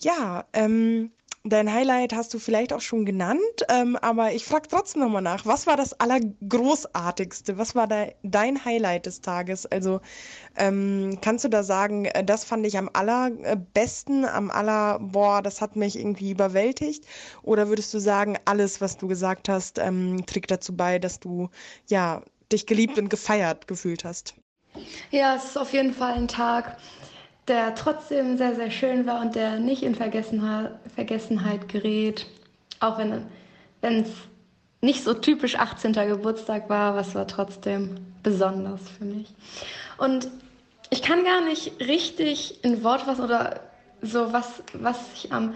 Ja, 0.00 0.44
ähm, 0.52 1.12
dein 1.44 1.72
Highlight 1.72 2.12
hast 2.12 2.32
du 2.34 2.38
vielleicht 2.38 2.72
auch 2.72 2.80
schon 2.80 3.04
genannt, 3.04 3.40
ähm, 3.68 3.96
aber 3.96 4.32
ich 4.32 4.44
frage 4.44 4.68
trotzdem 4.68 5.02
nochmal 5.02 5.22
nach. 5.22 5.44
Was 5.44 5.66
war 5.66 5.76
das 5.76 5.98
Allergroßartigste? 5.98 7.58
Was 7.58 7.74
war 7.74 7.88
de 7.88 8.14
dein 8.22 8.64
Highlight 8.64 9.06
des 9.06 9.20
Tages? 9.20 9.66
Also 9.66 10.00
ähm, 10.56 11.18
kannst 11.20 11.44
du 11.44 11.48
da 11.48 11.62
sagen, 11.62 12.04
äh, 12.04 12.24
das 12.24 12.44
fand 12.44 12.66
ich 12.66 12.78
am 12.78 12.88
allerbesten, 12.92 14.24
am 14.24 14.50
aller, 14.50 14.98
boah, 15.00 15.42
das 15.42 15.60
hat 15.60 15.74
mich 15.76 15.98
irgendwie 15.98 16.30
überwältigt? 16.30 17.06
Oder 17.42 17.68
würdest 17.68 17.92
du 17.92 17.98
sagen, 17.98 18.38
alles, 18.44 18.80
was 18.80 18.96
du 18.96 19.08
gesagt 19.08 19.48
hast, 19.48 19.78
ähm, 19.78 20.24
trägt 20.26 20.50
dazu 20.50 20.76
bei, 20.76 20.98
dass 20.98 21.18
du 21.18 21.50
ja 21.88 22.22
dich 22.52 22.66
geliebt 22.66 22.98
und 22.98 23.08
gefeiert 23.08 23.66
gefühlt 23.66 24.04
hast? 24.04 24.34
Ja, 25.10 25.36
es 25.36 25.44
ist 25.44 25.58
auf 25.58 25.72
jeden 25.72 25.92
Fall 25.92 26.14
ein 26.14 26.28
Tag, 26.28 26.76
der 27.48 27.74
trotzdem 27.74 28.36
sehr, 28.36 28.54
sehr 28.54 28.70
schön 28.70 29.06
war 29.06 29.20
und 29.20 29.34
der 29.34 29.58
nicht 29.58 29.82
in 29.82 29.94
Vergessenheit, 29.94 30.72
Vergessenheit 30.94 31.68
gerät. 31.68 32.26
Auch 32.80 32.98
wenn 32.98 33.28
es 33.82 34.10
nicht 34.80 35.04
so 35.04 35.14
typisch 35.14 35.56
18. 35.56 35.92
Geburtstag 35.92 36.68
war, 36.68 36.94
was 36.94 37.14
war 37.14 37.26
trotzdem 37.26 37.96
besonders 38.22 38.80
für 38.98 39.04
mich. 39.04 39.32
Und 39.98 40.28
ich 40.90 41.02
kann 41.02 41.24
gar 41.24 41.40
nicht 41.40 41.80
richtig 41.80 42.62
in 42.64 42.84
Wort 42.84 43.02
fassen 43.02 43.24
oder 43.24 43.60
so, 44.02 44.32
was, 44.32 44.62
was 44.74 44.98
ich 45.14 45.32
am, 45.32 45.54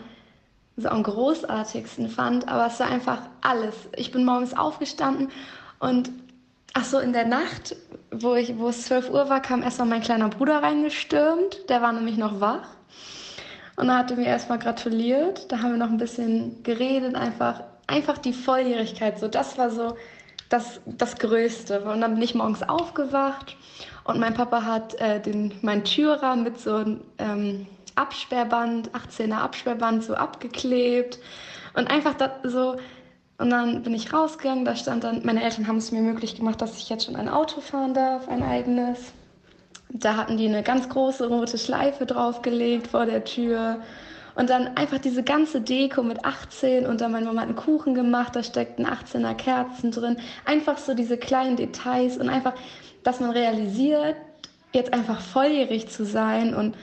so 0.77 0.89
am 0.89 1.03
großartigsten 1.03 2.09
fand, 2.09 2.49
aber 2.49 2.67
es 2.67 2.79
war 2.81 2.89
einfach 2.89 3.23
alles. 3.41 3.75
Ich 3.97 4.13
bin 4.13 4.25
morgens 4.25 4.57
aufgestanden 4.57 5.31
und 5.79 6.11
Ach 6.79 6.85
so, 6.85 6.99
in 6.99 7.15
der 7.15 7.25
Nacht, 7.27 7.75
wo, 8.23 8.35
ich, 8.35 8.59
wo 8.59 8.69
es 8.69 8.87
12 8.87 9.11
Uhr 9.11 9.29
war, 9.29 9.41
kam 9.41 9.63
erstmal 9.63 9.89
mein 9.89 10.03
kleiner 10.03 10.29
Bruder 10.29 10.63
reingestürmt. 10.63 11.69
Der 11.69 11.83
war 11.83 11.93
nämlich 11.93 12.17
noch 12.17 12.41
wach. 12.41 12.69
Und 13.77 13.89
er 13.89 13.99
hatte 13.99 14.17
mir 14.17 14.27
erstmal 14.27 14.59
gratuliert. 14.59 15.51
Da 15.53 15.61
haben 15.61 15.73
wir 15.73 15.79
noch 15.79 15.91
ein 15.91 15.99
bisschen 15.99 16.63
geredet, 16.63 17.15
einfach, 17.15 17.63
einfach 17.87 18.19
die 18.19 18.33
Volljährigkeit. 18.33 19.19
So, 19.19 19.29
das 19.29 19.59
war 19.59 19.71
so 19.71 19.97
das, 20.49 20.81
das 20.87 21.17
Größte. 21.17 21.83
Und 21.83 22.01
dann 22.01 22.15
bin 22.15 22.23
ich 22.23 22.35
morgens 22.35 22.63
aufgewacht 22.63 23.57
und 24.05 24.21
mein 24.21 24.35
Papa 24.35 24.63
hat 24.63 24.95
äh, 25.01 25.21
den, 25.21 25.53
meinen 25.63 25.85
Türrahmen 25.85 26.45
mit 26.45 26.61
so 26.61 26.77
einem 26.77 27.01
ähm, 27.19 27.67
Absperrband, 27.97 28.91
18er 28.91 29.39
Absperrband, 29.39 30.05
so 30.05 30.15
abgeklebt. 30.15 31.19
Und 31.75 31.91
einfach 31.91 32.15
das, 32.15 32.31
so, 32.45 32.77
und 33.39 33.51
dann 33.51 33.83
bin 33.83 33.95
ich 33.95 34.13
rausgegangen, 34.13 34.65
da 34.65 34.75
stand 34.77 35.05
dann, 35.05 35.21
meine 35.25 35.43
Eltern 35.43 35.67
haben 35.67 35.77
es 35.77 35.93
mir 35.93 36.01
möglich 36.01 36.37
gemacht, 36.37 36.63
dass 36.63 36.79
ich 36.79 36.89
jetzt 36.89 37.05
schon 37.05 37.17
ein 37.17 37.29
Auto 37.29 37.61
fahren 37.61 37.93
darf, 37.93 38.29
ein 38.29 38.43
eigenes. 38.43 39.13
Da 39.91 40.17
hatten 40.17 40.37
die 40.37 40.49
eine 40.49 40.63
ganz 40.63 40.89
große 40.89 41.29
rote 41.29 41.59
Schleife 41.59 42.07
draufgelegt 42.07 42.87
vor 42.89 43.05
der 43.05 43.25
Tür. 43.25 43.81
Und 44.35 44.51
dann 44.51 44.77
einfach 44.77 44.99
diese 44.99 45.23
ganze 45.23 45.61
Deko 45.61 46.03
mit 46.03 46.25
18 46.25 46.87
und 46.87 47.01
dann 47.01 47.13
meine 47.13 47.27
Mama 47.27 47.43
hat 47.43 47.49
einen 47.49 47.57
Kuchen 47.57 47.95
gemacht, 47.95 48.37
da 48.37 48.43
steckten 48.43 48.87
18er 48.87 49.35
Kerzen 49.35 49.91
drin. 49.91 50.19
Einfach 50.45 50.79
so 50.79 50.95
diese 50.95 51.17
kleinen 51.17 51.57
Details 51.57 52.19
und 52.19 52.29
einfach, 52.29 52.55
dass 53.03 53.21
man 53.21 53.31
realisiert, 53.31 54.17
jetzt 54.73 54.93
einfach 54.93 55.21
volljährig 55.21 55.89
zu 55.89 56.05
sein 56.05 56.55
und 56.55 56.75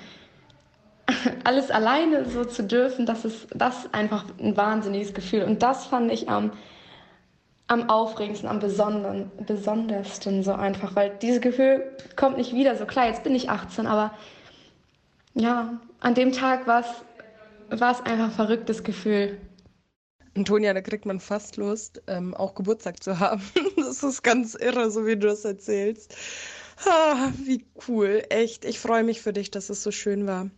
alles 1.44 1.72
alleine 1.72 2.26
so 2.30 2.46
zu 2.46 2.64
dürfen, 2.64 3.06
das 3.06 3.26
ist 3.26 3.48
das 3.54 3.94
einfach 3.94 4.26
ein 4.40 4.56
wahnsinniges 4.56 5.14
Gefühl. 5.14 5.44
Und 5.44 5.62
das 5.62 5.86
fand 5.86 6.12
ich 6.12 6.30
am, 6.30 6.52
am 7.68 7.90
aufregendsten, 7.90 8.50
am 8.50 8.60
besonderen, 8.60 9.32
besondersten 9.46 10.44
so 10.44 10.54
einfach, 10.54 10.96
weil 10.96 11.18
dieses 11.22 11.42
Gefühl 11.42 11.92
kommt 12.16 12.38
nicht 12.38 12.54
wieder. 12.54 12.76
So 12.76 12.86
klar, 12.86 13.08
jetzt 13.08 13.24
bin 13.24 13.36
ich 13.36 13.50
18, 13.50 13.88
aber 13.88 14.14
ja, 15.34 15.80
an 16.00 16.16
dem 16.16 16.32
Tag 16.32 16.68
war 16.68 16.82
es 16.82 18.02
einfach 18.02 18.26
ein 18.26 18.32
verrücktes 18.32 18.84
Gefühl. 18.84 19.40
Antonia, 20.36 20.74
da 20.74 20.82
kriegt 20.82 21.06
man 21.06 21.20
fast 21.20 21.58
Lust, 21.58 22.02
ähm, 22.08 22.34
auch 22.34 22.56
Geburtstag 22.56 23.04
zu 23.04 23.20
haben. 23.20 23.42
Das 23.76 24.02
ist 24.02 24.24
ganz 24.24 24.56
irre, 24.56 24.90
so 24.90 25.06
wie 25.06 25.18
du 25.18 25.28
es 25.28 25.46
erzählst. 25.46 26.16
Ah, 26.86 27.30
wie 27.44 27.66
cool, 27.88 28.24
echt. 28.30 28.66
Ich 28.66 28.80
freue 28.80 29.04
mich 29.04 29.22
für 29.22 29.34
dich, 29.34 29.52
dass 29.52 29.70
es 29.70 29.84
so 29.84 29.92
schön 29.92 30.26
war. 30.26 30.50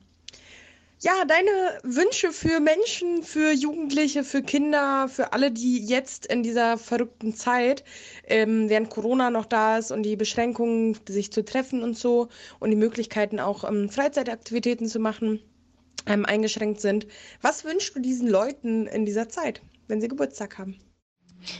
Ja, 1.01 1.25
deine 1.25 1.51
Wünsche 1.83 2.31
für 2.31 2.59
Menschen, 2.61 3.21
für 3.21 3.51
Jugendliche, 3.51 4.23
für 4.23 4.41
Kinder, 4.41 5.09
für 5.09 5.33
alle, 5.33 5.51
die 5.51 5.85
jetzt 5.85 6.25
in 6.25 6.41
dieser 6.41 6.77
verrückten 6.77 7.35
Zeit, 7.35 7.83
ähm, 8.27 8.69
während 8.69 8.89
Corona 8.89 9.29
noch 9.29 9.45
da 9.45 9.77
ist 9.77 9.91
und 9.91 10.03
die 10.03 10.15
Beschränkungen, 10.15 10.97
sich 11.07 11.33
zu 11.33 11.43
treffen 11.43 11.83
und 11.83 11.97
so 11.97 12.29
und 12.59 12.71
die 12.71 12.77
Möglichkeiten 12.77 13.41
auch 13.41 13.65
ähm, 13.65 13.89
Freizeitaktivitäten 13.89 14.87
zu 14.87 14.99
machen, 14.99 15.41
ähm, 16.07 16.25
eingeschränkt 16.25 16.79
sind. 16.79 17.07
Was 17.41 17.65
wünschst 17.65 17.95
du 17.95 17.99
diesen 17.99 18.29
Leuten 18.29 18.87
in 18.87 19.05
dieser 19.05 19.27
Zeit, 19.27 19.61
wenn 19.87 19.99
sie 19.99 20.07
Geburtstag 20.07 20.57
haben? 20.57 20.79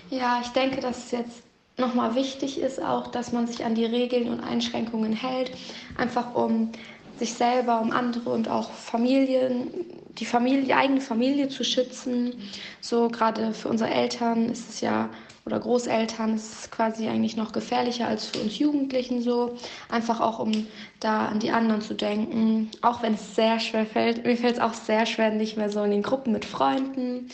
Ja, 0.10 0.40
ich 0.42 0.50
denke, 0.50 0.80
dass 0.80 1.06
es 1.06 1.12
jetzt 1.12 1.44
nochmal 1.78 2.16
wichtig 2.16 2.58
ist 2.60 2.82
auch, 2.82 3.08
dass 3.08 3.34
man 3.34 3.48
sich 3.48 3.66
an 3.66 3.76
die 3.76 3.86
Regeln 3.86 4.30
und 4.30 4.40
Einschränkungen 4.40 5.12
hält, 5.12 5.52
einfach 5.98 6.34
um 6.36 6.72
sich 7.20 7.34
selber, 7.34 7.82
um 7.82 7.92
andere 7.92 8.30
und 8.30 8.50
auch 8.50 8.72
Familien, 8.72 9.72
die 10.18 10.26
Familie, 10.26 10.64
die 10.64 10.74
eigene 10.74 11.02
Familie 11.02 11.50
zu 11.50 11.64
schützen. 11.64 12.34
So 12.82 13.10
gerade 13.10 13.54
für 13.54 13.70
unsere 13.70 13.90
Eltern 13.90 14.50
ist 14.50 14.70
es 14.70 14.82
ja 14.82 15.10
oder 15.46 15.60
Großeltern 15.60 16.34
ist 16.34 16.60
es 16.60 16.72
quasi 16.72 17.08
eigentlich 17.08 17.38
noch 17.38 17.52
gefährlicher 17.52 18.08
als 18.08 18.26
für 18.26 18.40
uns 18.40 18.58
Jugendlichen 18.58 19.22
so. 19.22 19.56
Einfach 19.90 20.20
auch 20.20 20.40
um 20.40 20.66
da 21.00 21.28
an 21.28 21.40
die 21.40 21.52
anderen 21.52 21.82
zu 21.82 21.94
denken. 21.94 22.72
Auch 22.82 23.04
wenn 23.04 23.14
es 23.14 23.36
sehr 23.36 23.60
schwer 23.60 23.86
fällt. 23.86 24.26
Mir 24.26 24.38
fällt 24.38 24.56
es 24.56 24.60
auch 24.60 24.74
sehr 24.74 25.06
schwer, 25.06 25.30
nicht 25.30 25.56
mehr 25.56 25.70
so 25.70 25.84
in 25.84 25.92
den 25.92 26.02
Gruppen 26.02 26.34
mit 26.34 26.46
Freunden. 26.46 27.30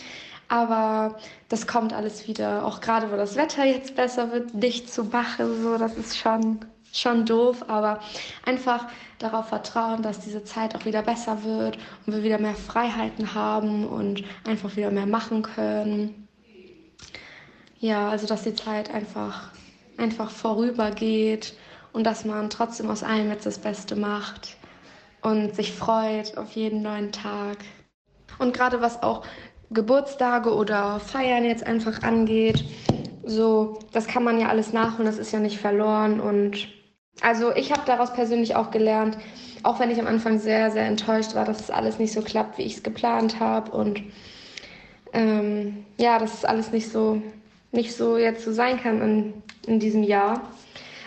Aber 0.49 1.15
das 1.47 1.67
kommt 1.67 1.93
alles 1.93 2.27
wieder. 2.27 2.65
Auch 2.65 2.81
gerade, 2.81 3.09
wo 3.13 3.15
das 3.15 3.37
Wetter 3.37 3.63
jetzt 3.63 3.95
besser 3.95 4.33
wird, 4.33 4.51
dicht 4.53 4.91
zu 4.93 5.05
Bache, 5.05 5.47
so, 5.47 5.77
das 5.77 5.95
ist 5.95 6.17
schon, 6.17 6.59
schon 6.91 7.25
doof. 7.25 7.65
Aber 7.67 7.99
einfach 8.45 8.87
darauf 9.19 9.47
vertrauen, 9.49 10.01
dass 10.01 10.19
diese 10.19 10.43
Zeit 10.43 10.75
auch 10.75 10.85
wieder 10.85 11.01
besser 11.01 11.43
wird 11.43 11.77
und 12.05 12.13
wir 12.13 12.23
wieder 12.23 12.39
mehr 12.39 12.55
Freiheiten 12.55 13.33
haben 13.33 13.87
und 13.87 14.23
einfach 14.45 14.75
wieder 14.75 14.91
mehr 14.91 15.05
machen 15.05 15.43
können. 15.43 16.27
Ja, 17.79 18.09
also 18.09 18.27
dass 18.27 18.43
die 18.43 18.55
Zeit 18.55 18.93
einfach, 18.93 19.51
einfach 19.97 20.29
vorübergeht 20.29 21.55
und 21.93 22.05
dass 22.05 22.25
man 22.25 22.49
trotzdem 22.49 22.89
aus 22.89 23.03
allem 23.03 23.29
jetzt 23.31 23.45
das 23.45 23.57
Beste 23.57 23.95
macht 23.95 24.55
und 25.21 25.55
sich 25.55 25.73
freut 25.73 26.37
auf 26.37 26.51
jeden 26.51 26.81
neuen 26.81 27.11
Tag. 27.11 27.57
Und 28.39 28.53
gerade 28.53 28.81
was 28.81 29.01
auch 29.03 29.25
Geburtstage 29.71 30.53
oder 30.53 30.99
Feiern 30.99 31.45
jetzt 31.45 31.65
einfach 31.65 32.03
angeht, 32.03 32.63
so, 33.23 33.79
das 33.91 34.07
kann 34.07 34.23
man 34.23 34.39
ja 34.39 34.49
alles 34.49 34.73
nachholen, 34.73 35.05
das 35.05 35.17
ist 35.17 35.31
ja 35.31 35.39
nicht 35.39 35.59
verloren 35.59 36.19
und 36.19 36.67
also 37.19 37.53
ich 37.53 37.71
habe 37.71 37.81
daraus 37.85 38.13
persönlich 38.13 38.55
auch 38.55 38.71
gelernt, 38.71 39.17
auch 39.63 39.79
wenn 39.79 39.91
ich 39.91 39.99
am 39.99 40.07
Anfang 40.07 40.39
sehr, 40.39 40.71
sehr 40.71 40.85
enttäuscht 40.85 41.35
war, 41.35 41.45
dass 41.45 41.59
es 41.59 41.69
alles 41.69 41.99
nicht 41.99 42.13
so 42.13 42.21
klappt, 42.21 42.57
wie 42.57 42.63
ich 42.63 42.77
es 42.77 42.83
geplant 42.83 43.39
habe 43.39 43.71
und 43.71 44.01
ähm, 45.13 45.85
ja, 45.97 46.17
dass 46.17 46.33
es 46.33 46.45
alles 46.45 46.71
nicht 46.71 46.89
so, 46.89 47.21
nicht 47.71 47.93
so 47.93 48.17
jetzt 48.17 48.43
so 48.45 48.53
sein 48.53 48.81
kann 48.81 49.01
in, 49.01 49.33
in 49.67 49.79
diesem 49.79 50.03
Jahr. 50.03 50.41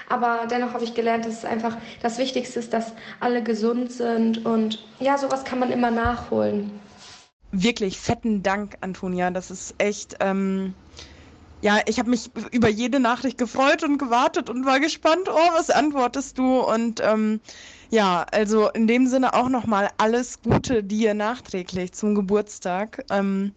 Aber 0.09 0.47
dennoch 0.51 0.75
habe 0.75 0.85
ich 0.85 0.95
gelernt, 0.95 1.25
dass 1.25 1.39
es 1.39 1.45
einfach 1.45 1.79
das 2.03 2.19
Wichtigste 2.19 2.59
ist, 2.61 2.73
dass 2.75 2.93
alle 3.21 3.43
gesund 3.43 3.91
sind 3.91 4.45
und 4.45 4.85
ja, 5.01 5.17
sowas 5.17 5.45
kann 5.45 5.59
man 5.59 5.73
immer 5.73 5.91
nachholen. 5.91 6.71
wirklich 7.53 7.99
fetten 7.99 8.43
Dank, 8.43 8.77
Antonia. 8.81 9.31
Das 9.31 9.51
ist 9.51 9.75
echt, 9.79 10.17
ähm, 10.21 10.75
ja, 11.65 11.81
ich 11.87 11.99
habe 11.99 12.11
mich 12.11 12.31
über 12.53 12.69
jede 12.69 13.01
Nachricht 13.01 13.39
gefreut 13.39 13.83
und 13.83 13.97
gewartet 13.97 14.51
und 14.51 14.67
war 14.67 14.81
gespannt, 14.81 15.31
oh, 15.31 15.49
was 15.55 15.71
antwortest 15.71 16.37
du? 16.37 16.61
Und 16.61 17.01
ähm, 17.03 17.41
ja, 17.89 18.27
also 18.33 18.69
in 18.69 18.87
dem 18.87 19.07
Sinne 19.07 19.33
auch 19.33 19.49
nochmal 19.49 19.89
alles 19.97 20.43
Gute 20.43 20.85
dir 20.85 21.15
nachträglich 21.15 21.95
zum 21.95 22.15
Geburtstag. 22.15 23.07
Ähm, 23.09 23.55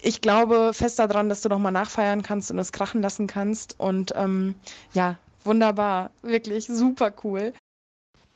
ich 0.00 0.22
glaube 0.22 0.72
fest 0.72 0.98
daran, 0.98 1.28
dass 1.28 1.42
du 1.42 1.50
nochmal 1.50 1.72
nachfeiern 1.72 2.22
kannst 2.22 2.50
und 2.50 2.58
es 2.58 2.72
krachen 2.72 3.02
lassen 3.02 3.26
kannst. 3.26 3.78
Und 3.78 4.14
ähm, 4.16 4.54
ja, 4.94 5.18
wunderbar, 5.44 6.10
wirklich 6.22 6.68
super 6.68 7.12
cool. 7.22 7.52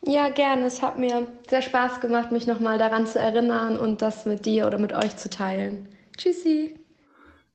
Ja, 0.04 0.28
gerne. 0.28 0.66
Es 0.66 0.82
hat 0.82 0.98
mir 0.98 1.26
sehr 1.48 1.62
Spaß 1.62 2.02
gemacht, 2.02 2.32
mich 2.32 2.46
nochmal 2.46 2.76
daran 2.76 3.06
zu 3.06 3.18
erinnern 3.18 3.78
und 3.78 4.02
das 4.02 4.26
mit 4.26 4.44
dir 4.44 4.66
oder 4.66 4.76
mit 4.76 4.92
euch 4.92 5.16
zu 5.16 5.30
teilen. 5.30 5.88
Tschüssi. 6.18 6.74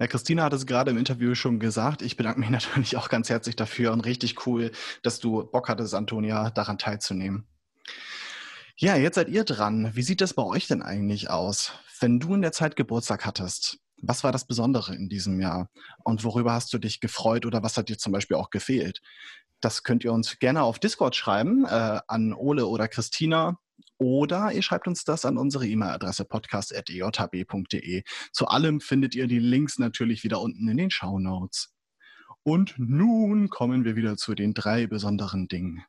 Ja, 0.02 0.08
Christina 0.08 0.46
hat 0.46 0.54
es 0.54 0.66
gerade 0.66 0.90
im 0.90 0.98
Interview 0.98 1.36
schon 1.36 1.60
gesagt. 1.60 2.02
Ich 2.02 2.18
bedanke 2.18 2.40
mich 2.40 2.50
natürlich 2.50 2.98
auch 2.98 3.08
ganz 3.08 3.30
herzlich 3.30 3.56
dafür 3.56 3.92
und 3.92 4.02
richtig 4.02 4.48
cool, 4.48 4.72
dass 5.04 5.20
du 5.20 5.44
Bock 5.44 5.70
hattest, 5.70 5.94
Antonia, 5.94 6.50
daran 6.50 6.80
teilzunehmen. 6.80 7.46
Ja, 8.78 8.96
jetzt 8.96 9.14
seid 9.14 9.30
ihr 9.30 9.44
dran. 9.44 9.92
Wie 9.94 10.02
sieht 10.02 10.22
das 10.22 10.34
bei 10.34 10.42
euch 10.42 10.66
denn 10.66 10.82
eigentlich 10.82 11.30
aus? 11.30 11.74
Wenn 12.00 12.20
du 12.20 12.34
in 12.34 12.42
der 12.42 12.52
Zeit 12.52 12.76
Geburtstag 12.76 13.28
hattest, 13.28 13.78
was 14.02 14.24
war 14.24 14.32
das 14.32 14.48
Besondere 14.48 14.96
in 14.96 15.08
diesem 15.08 15.40
Jahr? 15.40 15.70
Und 16.04 16.24
worüber 16.24 16.54
hast 16.54 16.74
du 16.74 16.80
dich 16.80 17.00
gefreut 17.00 17.46
oder 17.46 17.62
was 17.62 17.78
hat 17.78 17.88
dir 17.88 18.00
zum 18.00 18.12
Beispiel 18.12 18.38
auch 18.38 18.50
gefehlt? 18.50 19.02
Das 19.60 19.84
könnt 19.84 20.04
ihr 20.04 20.14
uns 20.14 20.40
gerne 20.40 20.64
auf 20.64 20.80
Discord 20.80 21.16
schreiben, 21.16 21.64
äh, 21.66 22.00
an 22.08 22.34
Ole 22.34 22.66
oder 22.66 22.88
Christina. 22.88 23.60
Oder 24.02 24.52
ihr 24.52 24.64
schreibt 24.64 24.88
uns 24.88 25.04
das 25.04 25.26
an 25.26 25.38
unsere 25.38 25.68
E-Mail-Adresse 25.68 26.26
podcast.ejb.de. 26.26 28.04
Zu 28.34 28.48
allem 28.48 28.82
findet 28.82 29.14
ihr 29.14 29.28
die 29.28 29.38
Links 29.38 29.78
natürlich 29.78 30.24
wieder 30.24 30.42
unten 30.42 30.68
in 30.68 30.78
den 30.78 30.90
Show 30.90 31.20
Notes. 31.20 31.72
Und 32.42 32.74
nun 32.80 33.52
kommen 33.52 33.86
wir 33.86 33.96
wieder 33.96 34.18
zu 34.18 34.34
den 34.34 34.56
drei 34.56 34.88
besonderen 34.88 35.48
Dingen. 35.48 35.86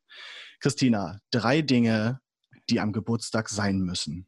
Christina, 0.60 1.20
drei 1.30 1.62
Dinge, 1.62 2.20
die 2.68 2.80
am 2.80 2.92
Geburtstag 2.92 3.48
sein 3.48 3.78
müssen. 3.78 4.26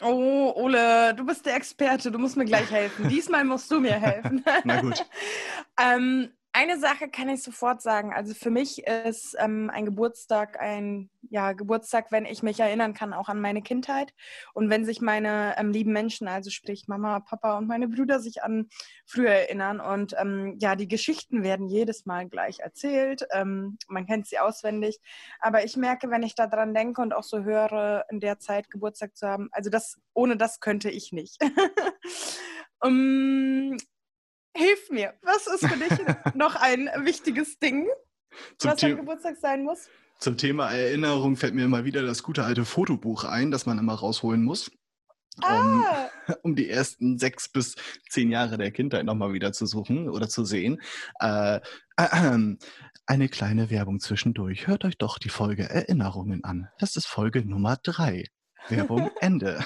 Oh, 0.00 0.52
Ole, 0.54 1.12
du 1.16 1.26
bist 1.26 1.44
der 1.44 1.56
Experte, 1.56 2.12
du 2.12 2.20
musst 2.20 2.36
mir 2.36 2.44
gleich 2.44 2.70
helfen. 2.70 3.08
Diesmal 3.08 3.44
musst 3.44 3.68
du 3.72 3.80
mir 3.80 3.94
helfen. 3.94 4.44
Na 4.64 4.80
gut. 4.80 5.04
ähm, 5.80 6.30
eine 6.52 6.78
Sache 6.78 7.08
kann 7.08 7.28
ich 7.28 7.42
sofort 7.42 7.80
sagen. 7.80 8.12
Also 8.12 8.34
für 8.34 8.50
mich 8.50 8.86
ist 8.86 9.34
ähm, 9.38 9.70
ein 9.72 9.86
Geburtstag 9.86 10.60
ein 10.60 11.10
ja, 11.30 11.52
Geburtstag, 11.52 12.12
wenn 12.12 12.26
ich 12.26 12.42
mich 12.42 12.60
erinnern 12.60 12.92
kann, 12.92 13.14
auch 13.14 13.28
an 13.28 13.40
meine 13.40 13.62
Kindheit. 13.62 14.12
Und 14.52 14.68
wenn 14.68 14.84
sich 14.84 15.00
meine 15.00 15.54
ähm, 15.56 15.70
lieben 15.70 15.92
Menschen, 15.92 16.28
also 16.28 16.50
sprich 16.50 16.88
Mama, 16.88 17.20
Papa 17.20 17.56
und 17.56 17.66
meine 17.68 17.88
Brüder, 17.88 18.20
sich 18.20 18.42
an 18.42 18.68
früher 19.06 19.30
erinnern. 19.30 19.80
Und 19.80 20.14
ähm, 20.18 20.56
ja, 20.60 20.76
die 20.76 20.88
Geschichten 20.88 21.42
werden 21.42 21.68
jedes 21.68 22.04
Mal 22.04 22.28
gleich 22.28 22.60
erzählt. 22.60 23.26
Ähm, 23.32 23.78
man 23.88 24.06
kennt 24.06 24.26
sie 24.26 24.38
auswendig. 24.38 25.00
Aber 25.40 25.64
ich 25.64 25.76
merke, 25.76 26.10
wenn 26.10 26.22
ich 26.22 26.34
daran 26.34 26.74
denke 26.74 27.00
und 27.00 27.14
auch 27.14 27.24
so 27.24 27.44
höre, 27.44 28.04
in 28.10 28.20
der 28.20 28.38
Zeit 28.38 28.68
Geburtstag 28.70 29.16
zu 29.16 29.26
haben, 29.26 29.48
also 29.52 29.70
das, 29.70 29.98
ohne 30.12 30.36
das 30.36 30.60
könnte 30.60 30.90
ich 30.90 31.12
nicht. 31.12 31.40
um, 32.80 33.76
Hilf 34.54 34.90
mir, 34.90 35.14
was 35.22 35.46
ist 35.46 35.66
für 35.66 35.78
dich 35.78 35.98
noch 36.34 36.56
ein 36.56 36.90
wichtiges 37.04 37.58
Ding, 37.58 37.88
Zum 38.58 38.70
was 38.70 38.84
am 38.84 38.96
Geburtstag 38.96 39.36
sein 39.40 39.64
muss? 39.64 39.88
Zum 40.18 40.36
Thema 40.36 40.70
Erinnerung 40.70 41.36
fällt 41.36 41.54
mir 41.54 41.64
immer 41.64 41.84
wieder 41.84 42.02
das 42.02 42.22
gute 42.22 42.44
alte 42.44 42.64
Fotobuch 42.64 43.24
ein, 43.24 43.50
das 43.50 43.66
man 43.66 43.78
immer 43.78 43.94
rausholen 43.94 44.44
muss. 44.44 44.70
Um, 45.38 45.44
ah. 45.44 46.10
um, 46.42 46.54
die 46.54 46.68
ersten 46.68 47.18
sechs 47.18 47.48
bis 47.48 47.74
zehn 48.10 48.30
Jahre 48.30 48.58
der 48.58 48.70
Kindheit 48.70 49.04
nochmal 49.04 49.32
wieder 49.32 49.52
zu 49.52 49.66
suchen 49.66 50.08
oder 50.08 50.28
zu 50.28 50.44
sehen. 50.44 50.80
Äh, 51.20 51.60
äh, 51.96 52.38
eine 53.06 53.28
kleine 53.28 53.70
Werbung 53.70 53.98
zwischendurch. 53.98 54.66
Hört 54.66 54.84
euch 54.84 54.98
doch 54.98 55.18
die 55.18 55.30
Folge 55.30 55.68
Erinnerungen 55.68 56.44
an. 56.44 56.68
Das 56.78 56.96
ist 56.96 57.06
Folge 57.06 57.44
Nummer 57.44 57.78
drei. 57.82 58.24
Werbung 58.68 59.10
Ende. 59.20 59.64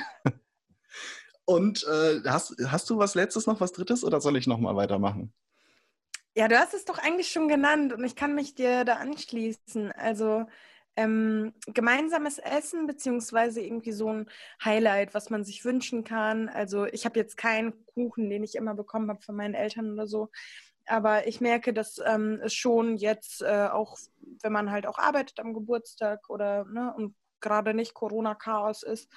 Und 1.46 1.84
äh, 1.84 2.20
hast, 2.26 2.56
hast 2.66 2.90
du 2.90 2.98
was 2.98 3.14
letztes 3.14 3.46
noch, 3.46 3.60
was 3.60 3.72
drittes 3.72 4.04
oder 4.04 4.20
soll 4.20 4.36
ich 4.36 4.46
nochmal 4.46 4.76
weitermachen? 4.76 5.32
Ja, 6.34 6.48
du 6.48 6.58
hast 6.58 6.74
es 6.74 6.84
doch 6.84 6.98
eigentlich 6.98 7.30
schon 7.30 7.48
genannt 7.48 7.94
und 7.94 8.04
ich 8.04 8.14
kann 8.14 8.34
mich 8.34 8.54
dir 8.54 8.84
da 8.84 8.96
anschließen. 8.96 9.92
Also 9.92 10.46
ähm, 10.96 11.54
gemeinsames 11.66 12.38
Essen 12.38 12.86
beziehungsweise 12.86 13.60
irgendwie 13.60 13.92
so 13.92 14.12
ein 14.12 14.28
Highlight, 14.62 15.14
was 15.14 15.30
man 15.30 15.44
sich 15.44 15.64
wünschen 15.64 16.04
kann. 16.04 16.48
Also 16.48 16.84
ich 16.86 17.04
habe 17.04 17.18
jetzt 17.18 17.36
keinen 17.36 17.86
Kuchen, 17.86 18.28
den 18.28 18.42
ich 18.42 18.56
immer 18.56 18.74
bekommen 18.74 19.08
habe 19.08 19.22
von 19.22 19.36
meinen 19.36 19.54
Eltern 19.54 19.92
oder 19.92 20.06
so. 20.06 20.30
Aber 20.86 21.26
ich 21.26 21.40
merke, 21.40 21.72
dass 21.72 22.00
ähm, 22.04 22.40
es 22.42 22.54
schon 22.54 22.96
jetzt 22.96 23.42
äh, 23.42 23.68
auch, 23.70 23.98
wenn 24.42 24.52
man 24.52 24.70
halt 24.70 24.86
auch 24.86 24.98
arbeitet 24.98 25.40
am 25.40 25.54
Geburtstag 25.54 26.28
oder 26.28 26.64
ne, 26.64 26.92
und 26.96 27.14
gerade 27.40 27.74
nicht 27.74 27.94
Corona-Chaos 27.94 28.82
ist, 28.82 29.10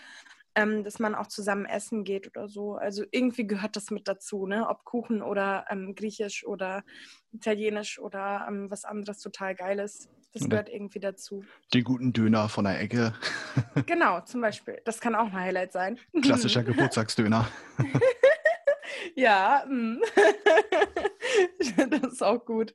ähm, 0.59 0.83
dass 0.83 0.99
man 0.99 1.15
auch 1.15 1.27
zusammen 1.27 1.65
essen 1.65 2.03
geht 2.03 2.27
oder 2.27 2.49
so. 2.49 2.75
Also 2.75 3.05
irgendwie 3.11 3.47
gehört 3.47 3.75
das 3.75 3.91
mit 3.91 4.07
dazu, 4.07 4.45
ne? 4.45 4.67
Ob 4.67 4.83
Kuchen 4.83 5.21
oder 5.21 5.65
ähm, 5.69 5.95
Griechisch 5.95 6.45
oder 6.45 6.83
Italienisch 7.31 7.99
oder 7.99 8.45
ähm, 8.47 8.69
was 8.69 8.83
anderes 8.83 9.19
total 9.19 9.55
Geiles. 9.55 10.09
Das 10.33 10.47
gehört 10.47 10.69
irgendwie 10.69 10.99
dazu. 10.99 11.43
Die 11.73 11.81
guten 11.81 12.13
Döner 12.13 12.49
von 12.49 12.65
der 12.65 12.79
Ecke. 12.79 13.13
genau, 13.87 14.21
zum 14.21 14.41
Beispiel. 14.41 14.79
Das 14.85 14.99
kann 14.99 15.15
auch 15.15 15.25
ein 15.25 15.33
Highlight 15.33 15.71
sein. 15.71 15.97
Klassischer 16.21 16.63
Geburtstagsdöner. 16.65 17.47
ja, 19.15 19.65
mm. 19.67 20.01
das 21.89 22.13
ist 22.13 22.23
auch 22.23 22.45
gut. 22.45 22.73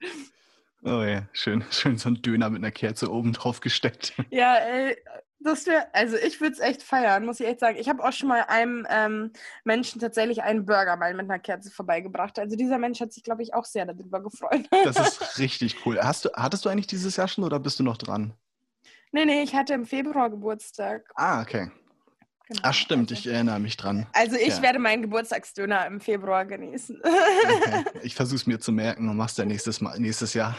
Oh 0.83 1.03
ja, 1.03 1.29
schön, 1.33 1.65
schön 1.71 1.97
so 1.97 2.09
ein 2.09 2.23
Döner 2.23 2.51
mit 2.51 2.59
einer 2.59 2.73
Kerze 2.73 3.11
oben 3.11 3.33
drauf 3.33 3.61
gesteckt. 3.61 4.15
Ja, 4.31 4.57
ey, 4.57 4.97
das 5.45 5.67
wäre, 5.67 5.87
also 5.93 6.17
ich 6.17 6.41
würde 6.41 6.55
es 6.55 6.61
echt 6.61 6.83
feiern, 6.83 7.25
muss 7.27 7.39
ich 7.39 7.47
echt 7.47 7.61
sagen. 7.61 7.77
Ich 7.79 7.89
habe 7.89 8.03
auch 8.03 8.13
schon 8.13 8.29
mal 8.29 8.43
einem 8.49 8.87
ähm, 8.91 9.33
Menschen 9.65 10.01
tatsächlich 10.01 10.43
einen 10.43 10.65
Burger 10.65 10.97
mal 10.97 11.13
mit 11.15 11.31
einer 11.31 11.39
Kerze 11.39 11.71
vorbeigebracht. 11.71 12.39
Also 12.39 12.57
dieser 12.57 12.79
Mensch 12.79 13.01
hat 13.01 13.13
sich, 13.13 13.23
glaube 13.23 13.43
ich, 13.43 13.55
auch 13.55 13.65
sehr 13.65 13.87
darüber 13.87 14.23
gefreut. 14.23 14.67
Das 14.71 14.99
ist 14.99 15.39
richtig 15.39 15.85
cool. 15.87 15.99
Hast 16.01 16.25
du, 16.25 16.31
hattest 16.35 16.65
du 16.65 16.71
eigentlich 16.71 16.87
dieses 16.87 17.17
Jahr 17.17 17.29
schon 17.29 17.45
oder 17.45 17.61
bist 17.61 17.79
du 17.79 17.85
noch 17.85 17.99
dran? 17.99 18.33
Nee, 19.13 19.27
nee, 19.27 19.43
ich 19.43 19.55
hatte 19.55 19.75
im 19.75 19.87
Februar 19.87 20.31
Geburtstag. 20.31 21.11
Ah, 21.15 21.43
okay. 21.43 21.71
Genau. 22.49 22.61
Ach 22.63 22.75
stimmt, 22.75 23.11
also, 23.11 23.21
ich 23.21 23.27
erinnere 23.33 23.59
mich 23.59 23.77
dran. 23.77 24.07
Also 24.13 24.37
ich 24.37 24.57
ja. 24.57 24.63
werde 24.63 24.79
meinen 24.79 25.03
Geburtstagsdöner 25.03 25.87
im 25.87 26.01
Februar 26.01 26.45
genießen. 26.45 27.01
Okay. 27.03 27.85
Ich 28.03 28.15
versuche 28.15 28.37
es 28.37 28.47
mir 28.47 28.61
zu 28.61 28.71
merken 28.71 29.09
und 29.09 29.17
mach's 29.17 29.37
ja 29.37 29.47
nächstes, 29.47 29.81
Mal, 29.81 29.99
nächstes 29.99 30.35
Jahr. 30.35 30.57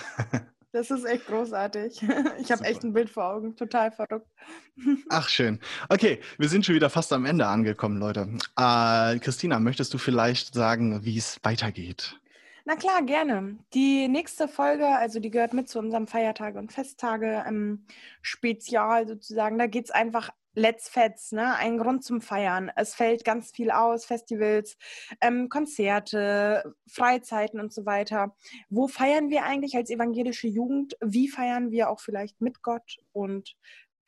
Das 0.76 0.92
ist 0.92 1.06
echt 1.06 1.28
großartig. 1.28 2.02
Ich 2.38 2.52
habe 2.52 2.66
echt 2.66 2.84
ein 2.84 2.92
Bild 2.92 3.10
vor 3.10 3.24
Augen. 3.24 3.56
Total 3.56 3.94
verrückt. 3.94 4.28
Ach, 5.10 5.30
schön. 5.30 5.62
Okay, 5.88 6.20
wir 6.38 6.50
sind 6.50 6.66
schon 6.66 6.76
wieder 6.76 6.90
fast 6.90 7.14
am 7.14 7.26
Ende 7.26 7.48
angekommen, 7.48 7.98
Leute. 7.98 8.28
Äh, 8.58 9.20
Christina, 9.20 9.58
möchtest 9.60 9.94
du 9.94 9.98
vielleicht 9.98 10.54
sagen, 10.54 11.06
wie 11.06 11.18
es 11.18 11.40
weitergeht? 11.44 12.20
Na 12.66 12.76
klar, 12.76 13.04
gerne. 13.04 13.58
Die 13.74 14.10
nächste 14.10 14.50
Folge, 14.50 14.86
also 14.86 15.22
die 15.22 15.32
gehört 15.32 15.54
mit 15.54 15.70
zu 15.70 15.80
unserem 15.80 16.08
Feiertage 16.08 16.60
und 16.60 16.74
Festtage 16.74 17.46
ähm, 17.48 17.86
Spezial 18.22 19.08
sozusagen. 19.08 19.58
Da 19.58 19.68
geht 19.68 19.86
es 19.86 19.92
einfach 19.92 20.30
Let's 20.56 20.90
Fets, 20.90 21.34
ne? 21.34 21.56
Ein 21.56 21.78
Grund 21.78 22.04
zum 22.04 22.22
Feiern. 22.22 22.72
Es 22.76 22.96
fällt 22.96 23.26
ganz 23.26 23.52
viel 23.52 23.72
aus, 23.72 24.06
Festivals, 24.06 24.78
ähm, 25.22 25.50
Konzerte, 25.50 26.76
Freizeiten 26.88 27.60
und 27.60 27.74
so 27.74 27.86
weiter. 27.86 28.36
Wo 28.70 28.88
feiern 28.88 29.30
wir 29.30 29.44
eigentlich 29.44 29.76
als 29.76 29.90
evangelische 29.90 30.48
Jugend? 30.48 30.96
Wie 31.02 31.28
feiern 31.28 31.72
wir 31.72 31.90
auch 31.90 32.00
vielleicht 32.00 32.42
mit 32.42 32.62
Gott 32.64 32.98
und 33.12 33.56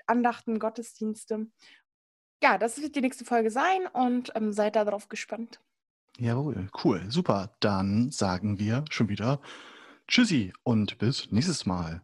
Andachten, 0.05 0.57
Gottesdienste? 0.57 1.47
Ja, 2.41 2.57
das 2.57 2.81
wird 2.81 2.95
die 2.95 3.01
nächste 3.01 3.25
Folge 3.25 3.51
sein 3.51 3.87
und 3.91 4.31
ähm, 4.35 4.53
seid 4.53 4.75
darauf 4.75 5.09
gespannt. 5.09 5.59
Jawohl, 6.17 6.69
cool, 6.83 7.03
super. 7.09 7.55
Dann 7.59 8.09
sagen 8.11 8.57
wir 8.57 8.85
schon 8.89 9.09
wieder 9.09 9.41
Tschüssi 10.07 10.53
und 10.63 10.97
bis 10.97 11.31
nächstes 11.31 11.65
Mal. 11.65 12.01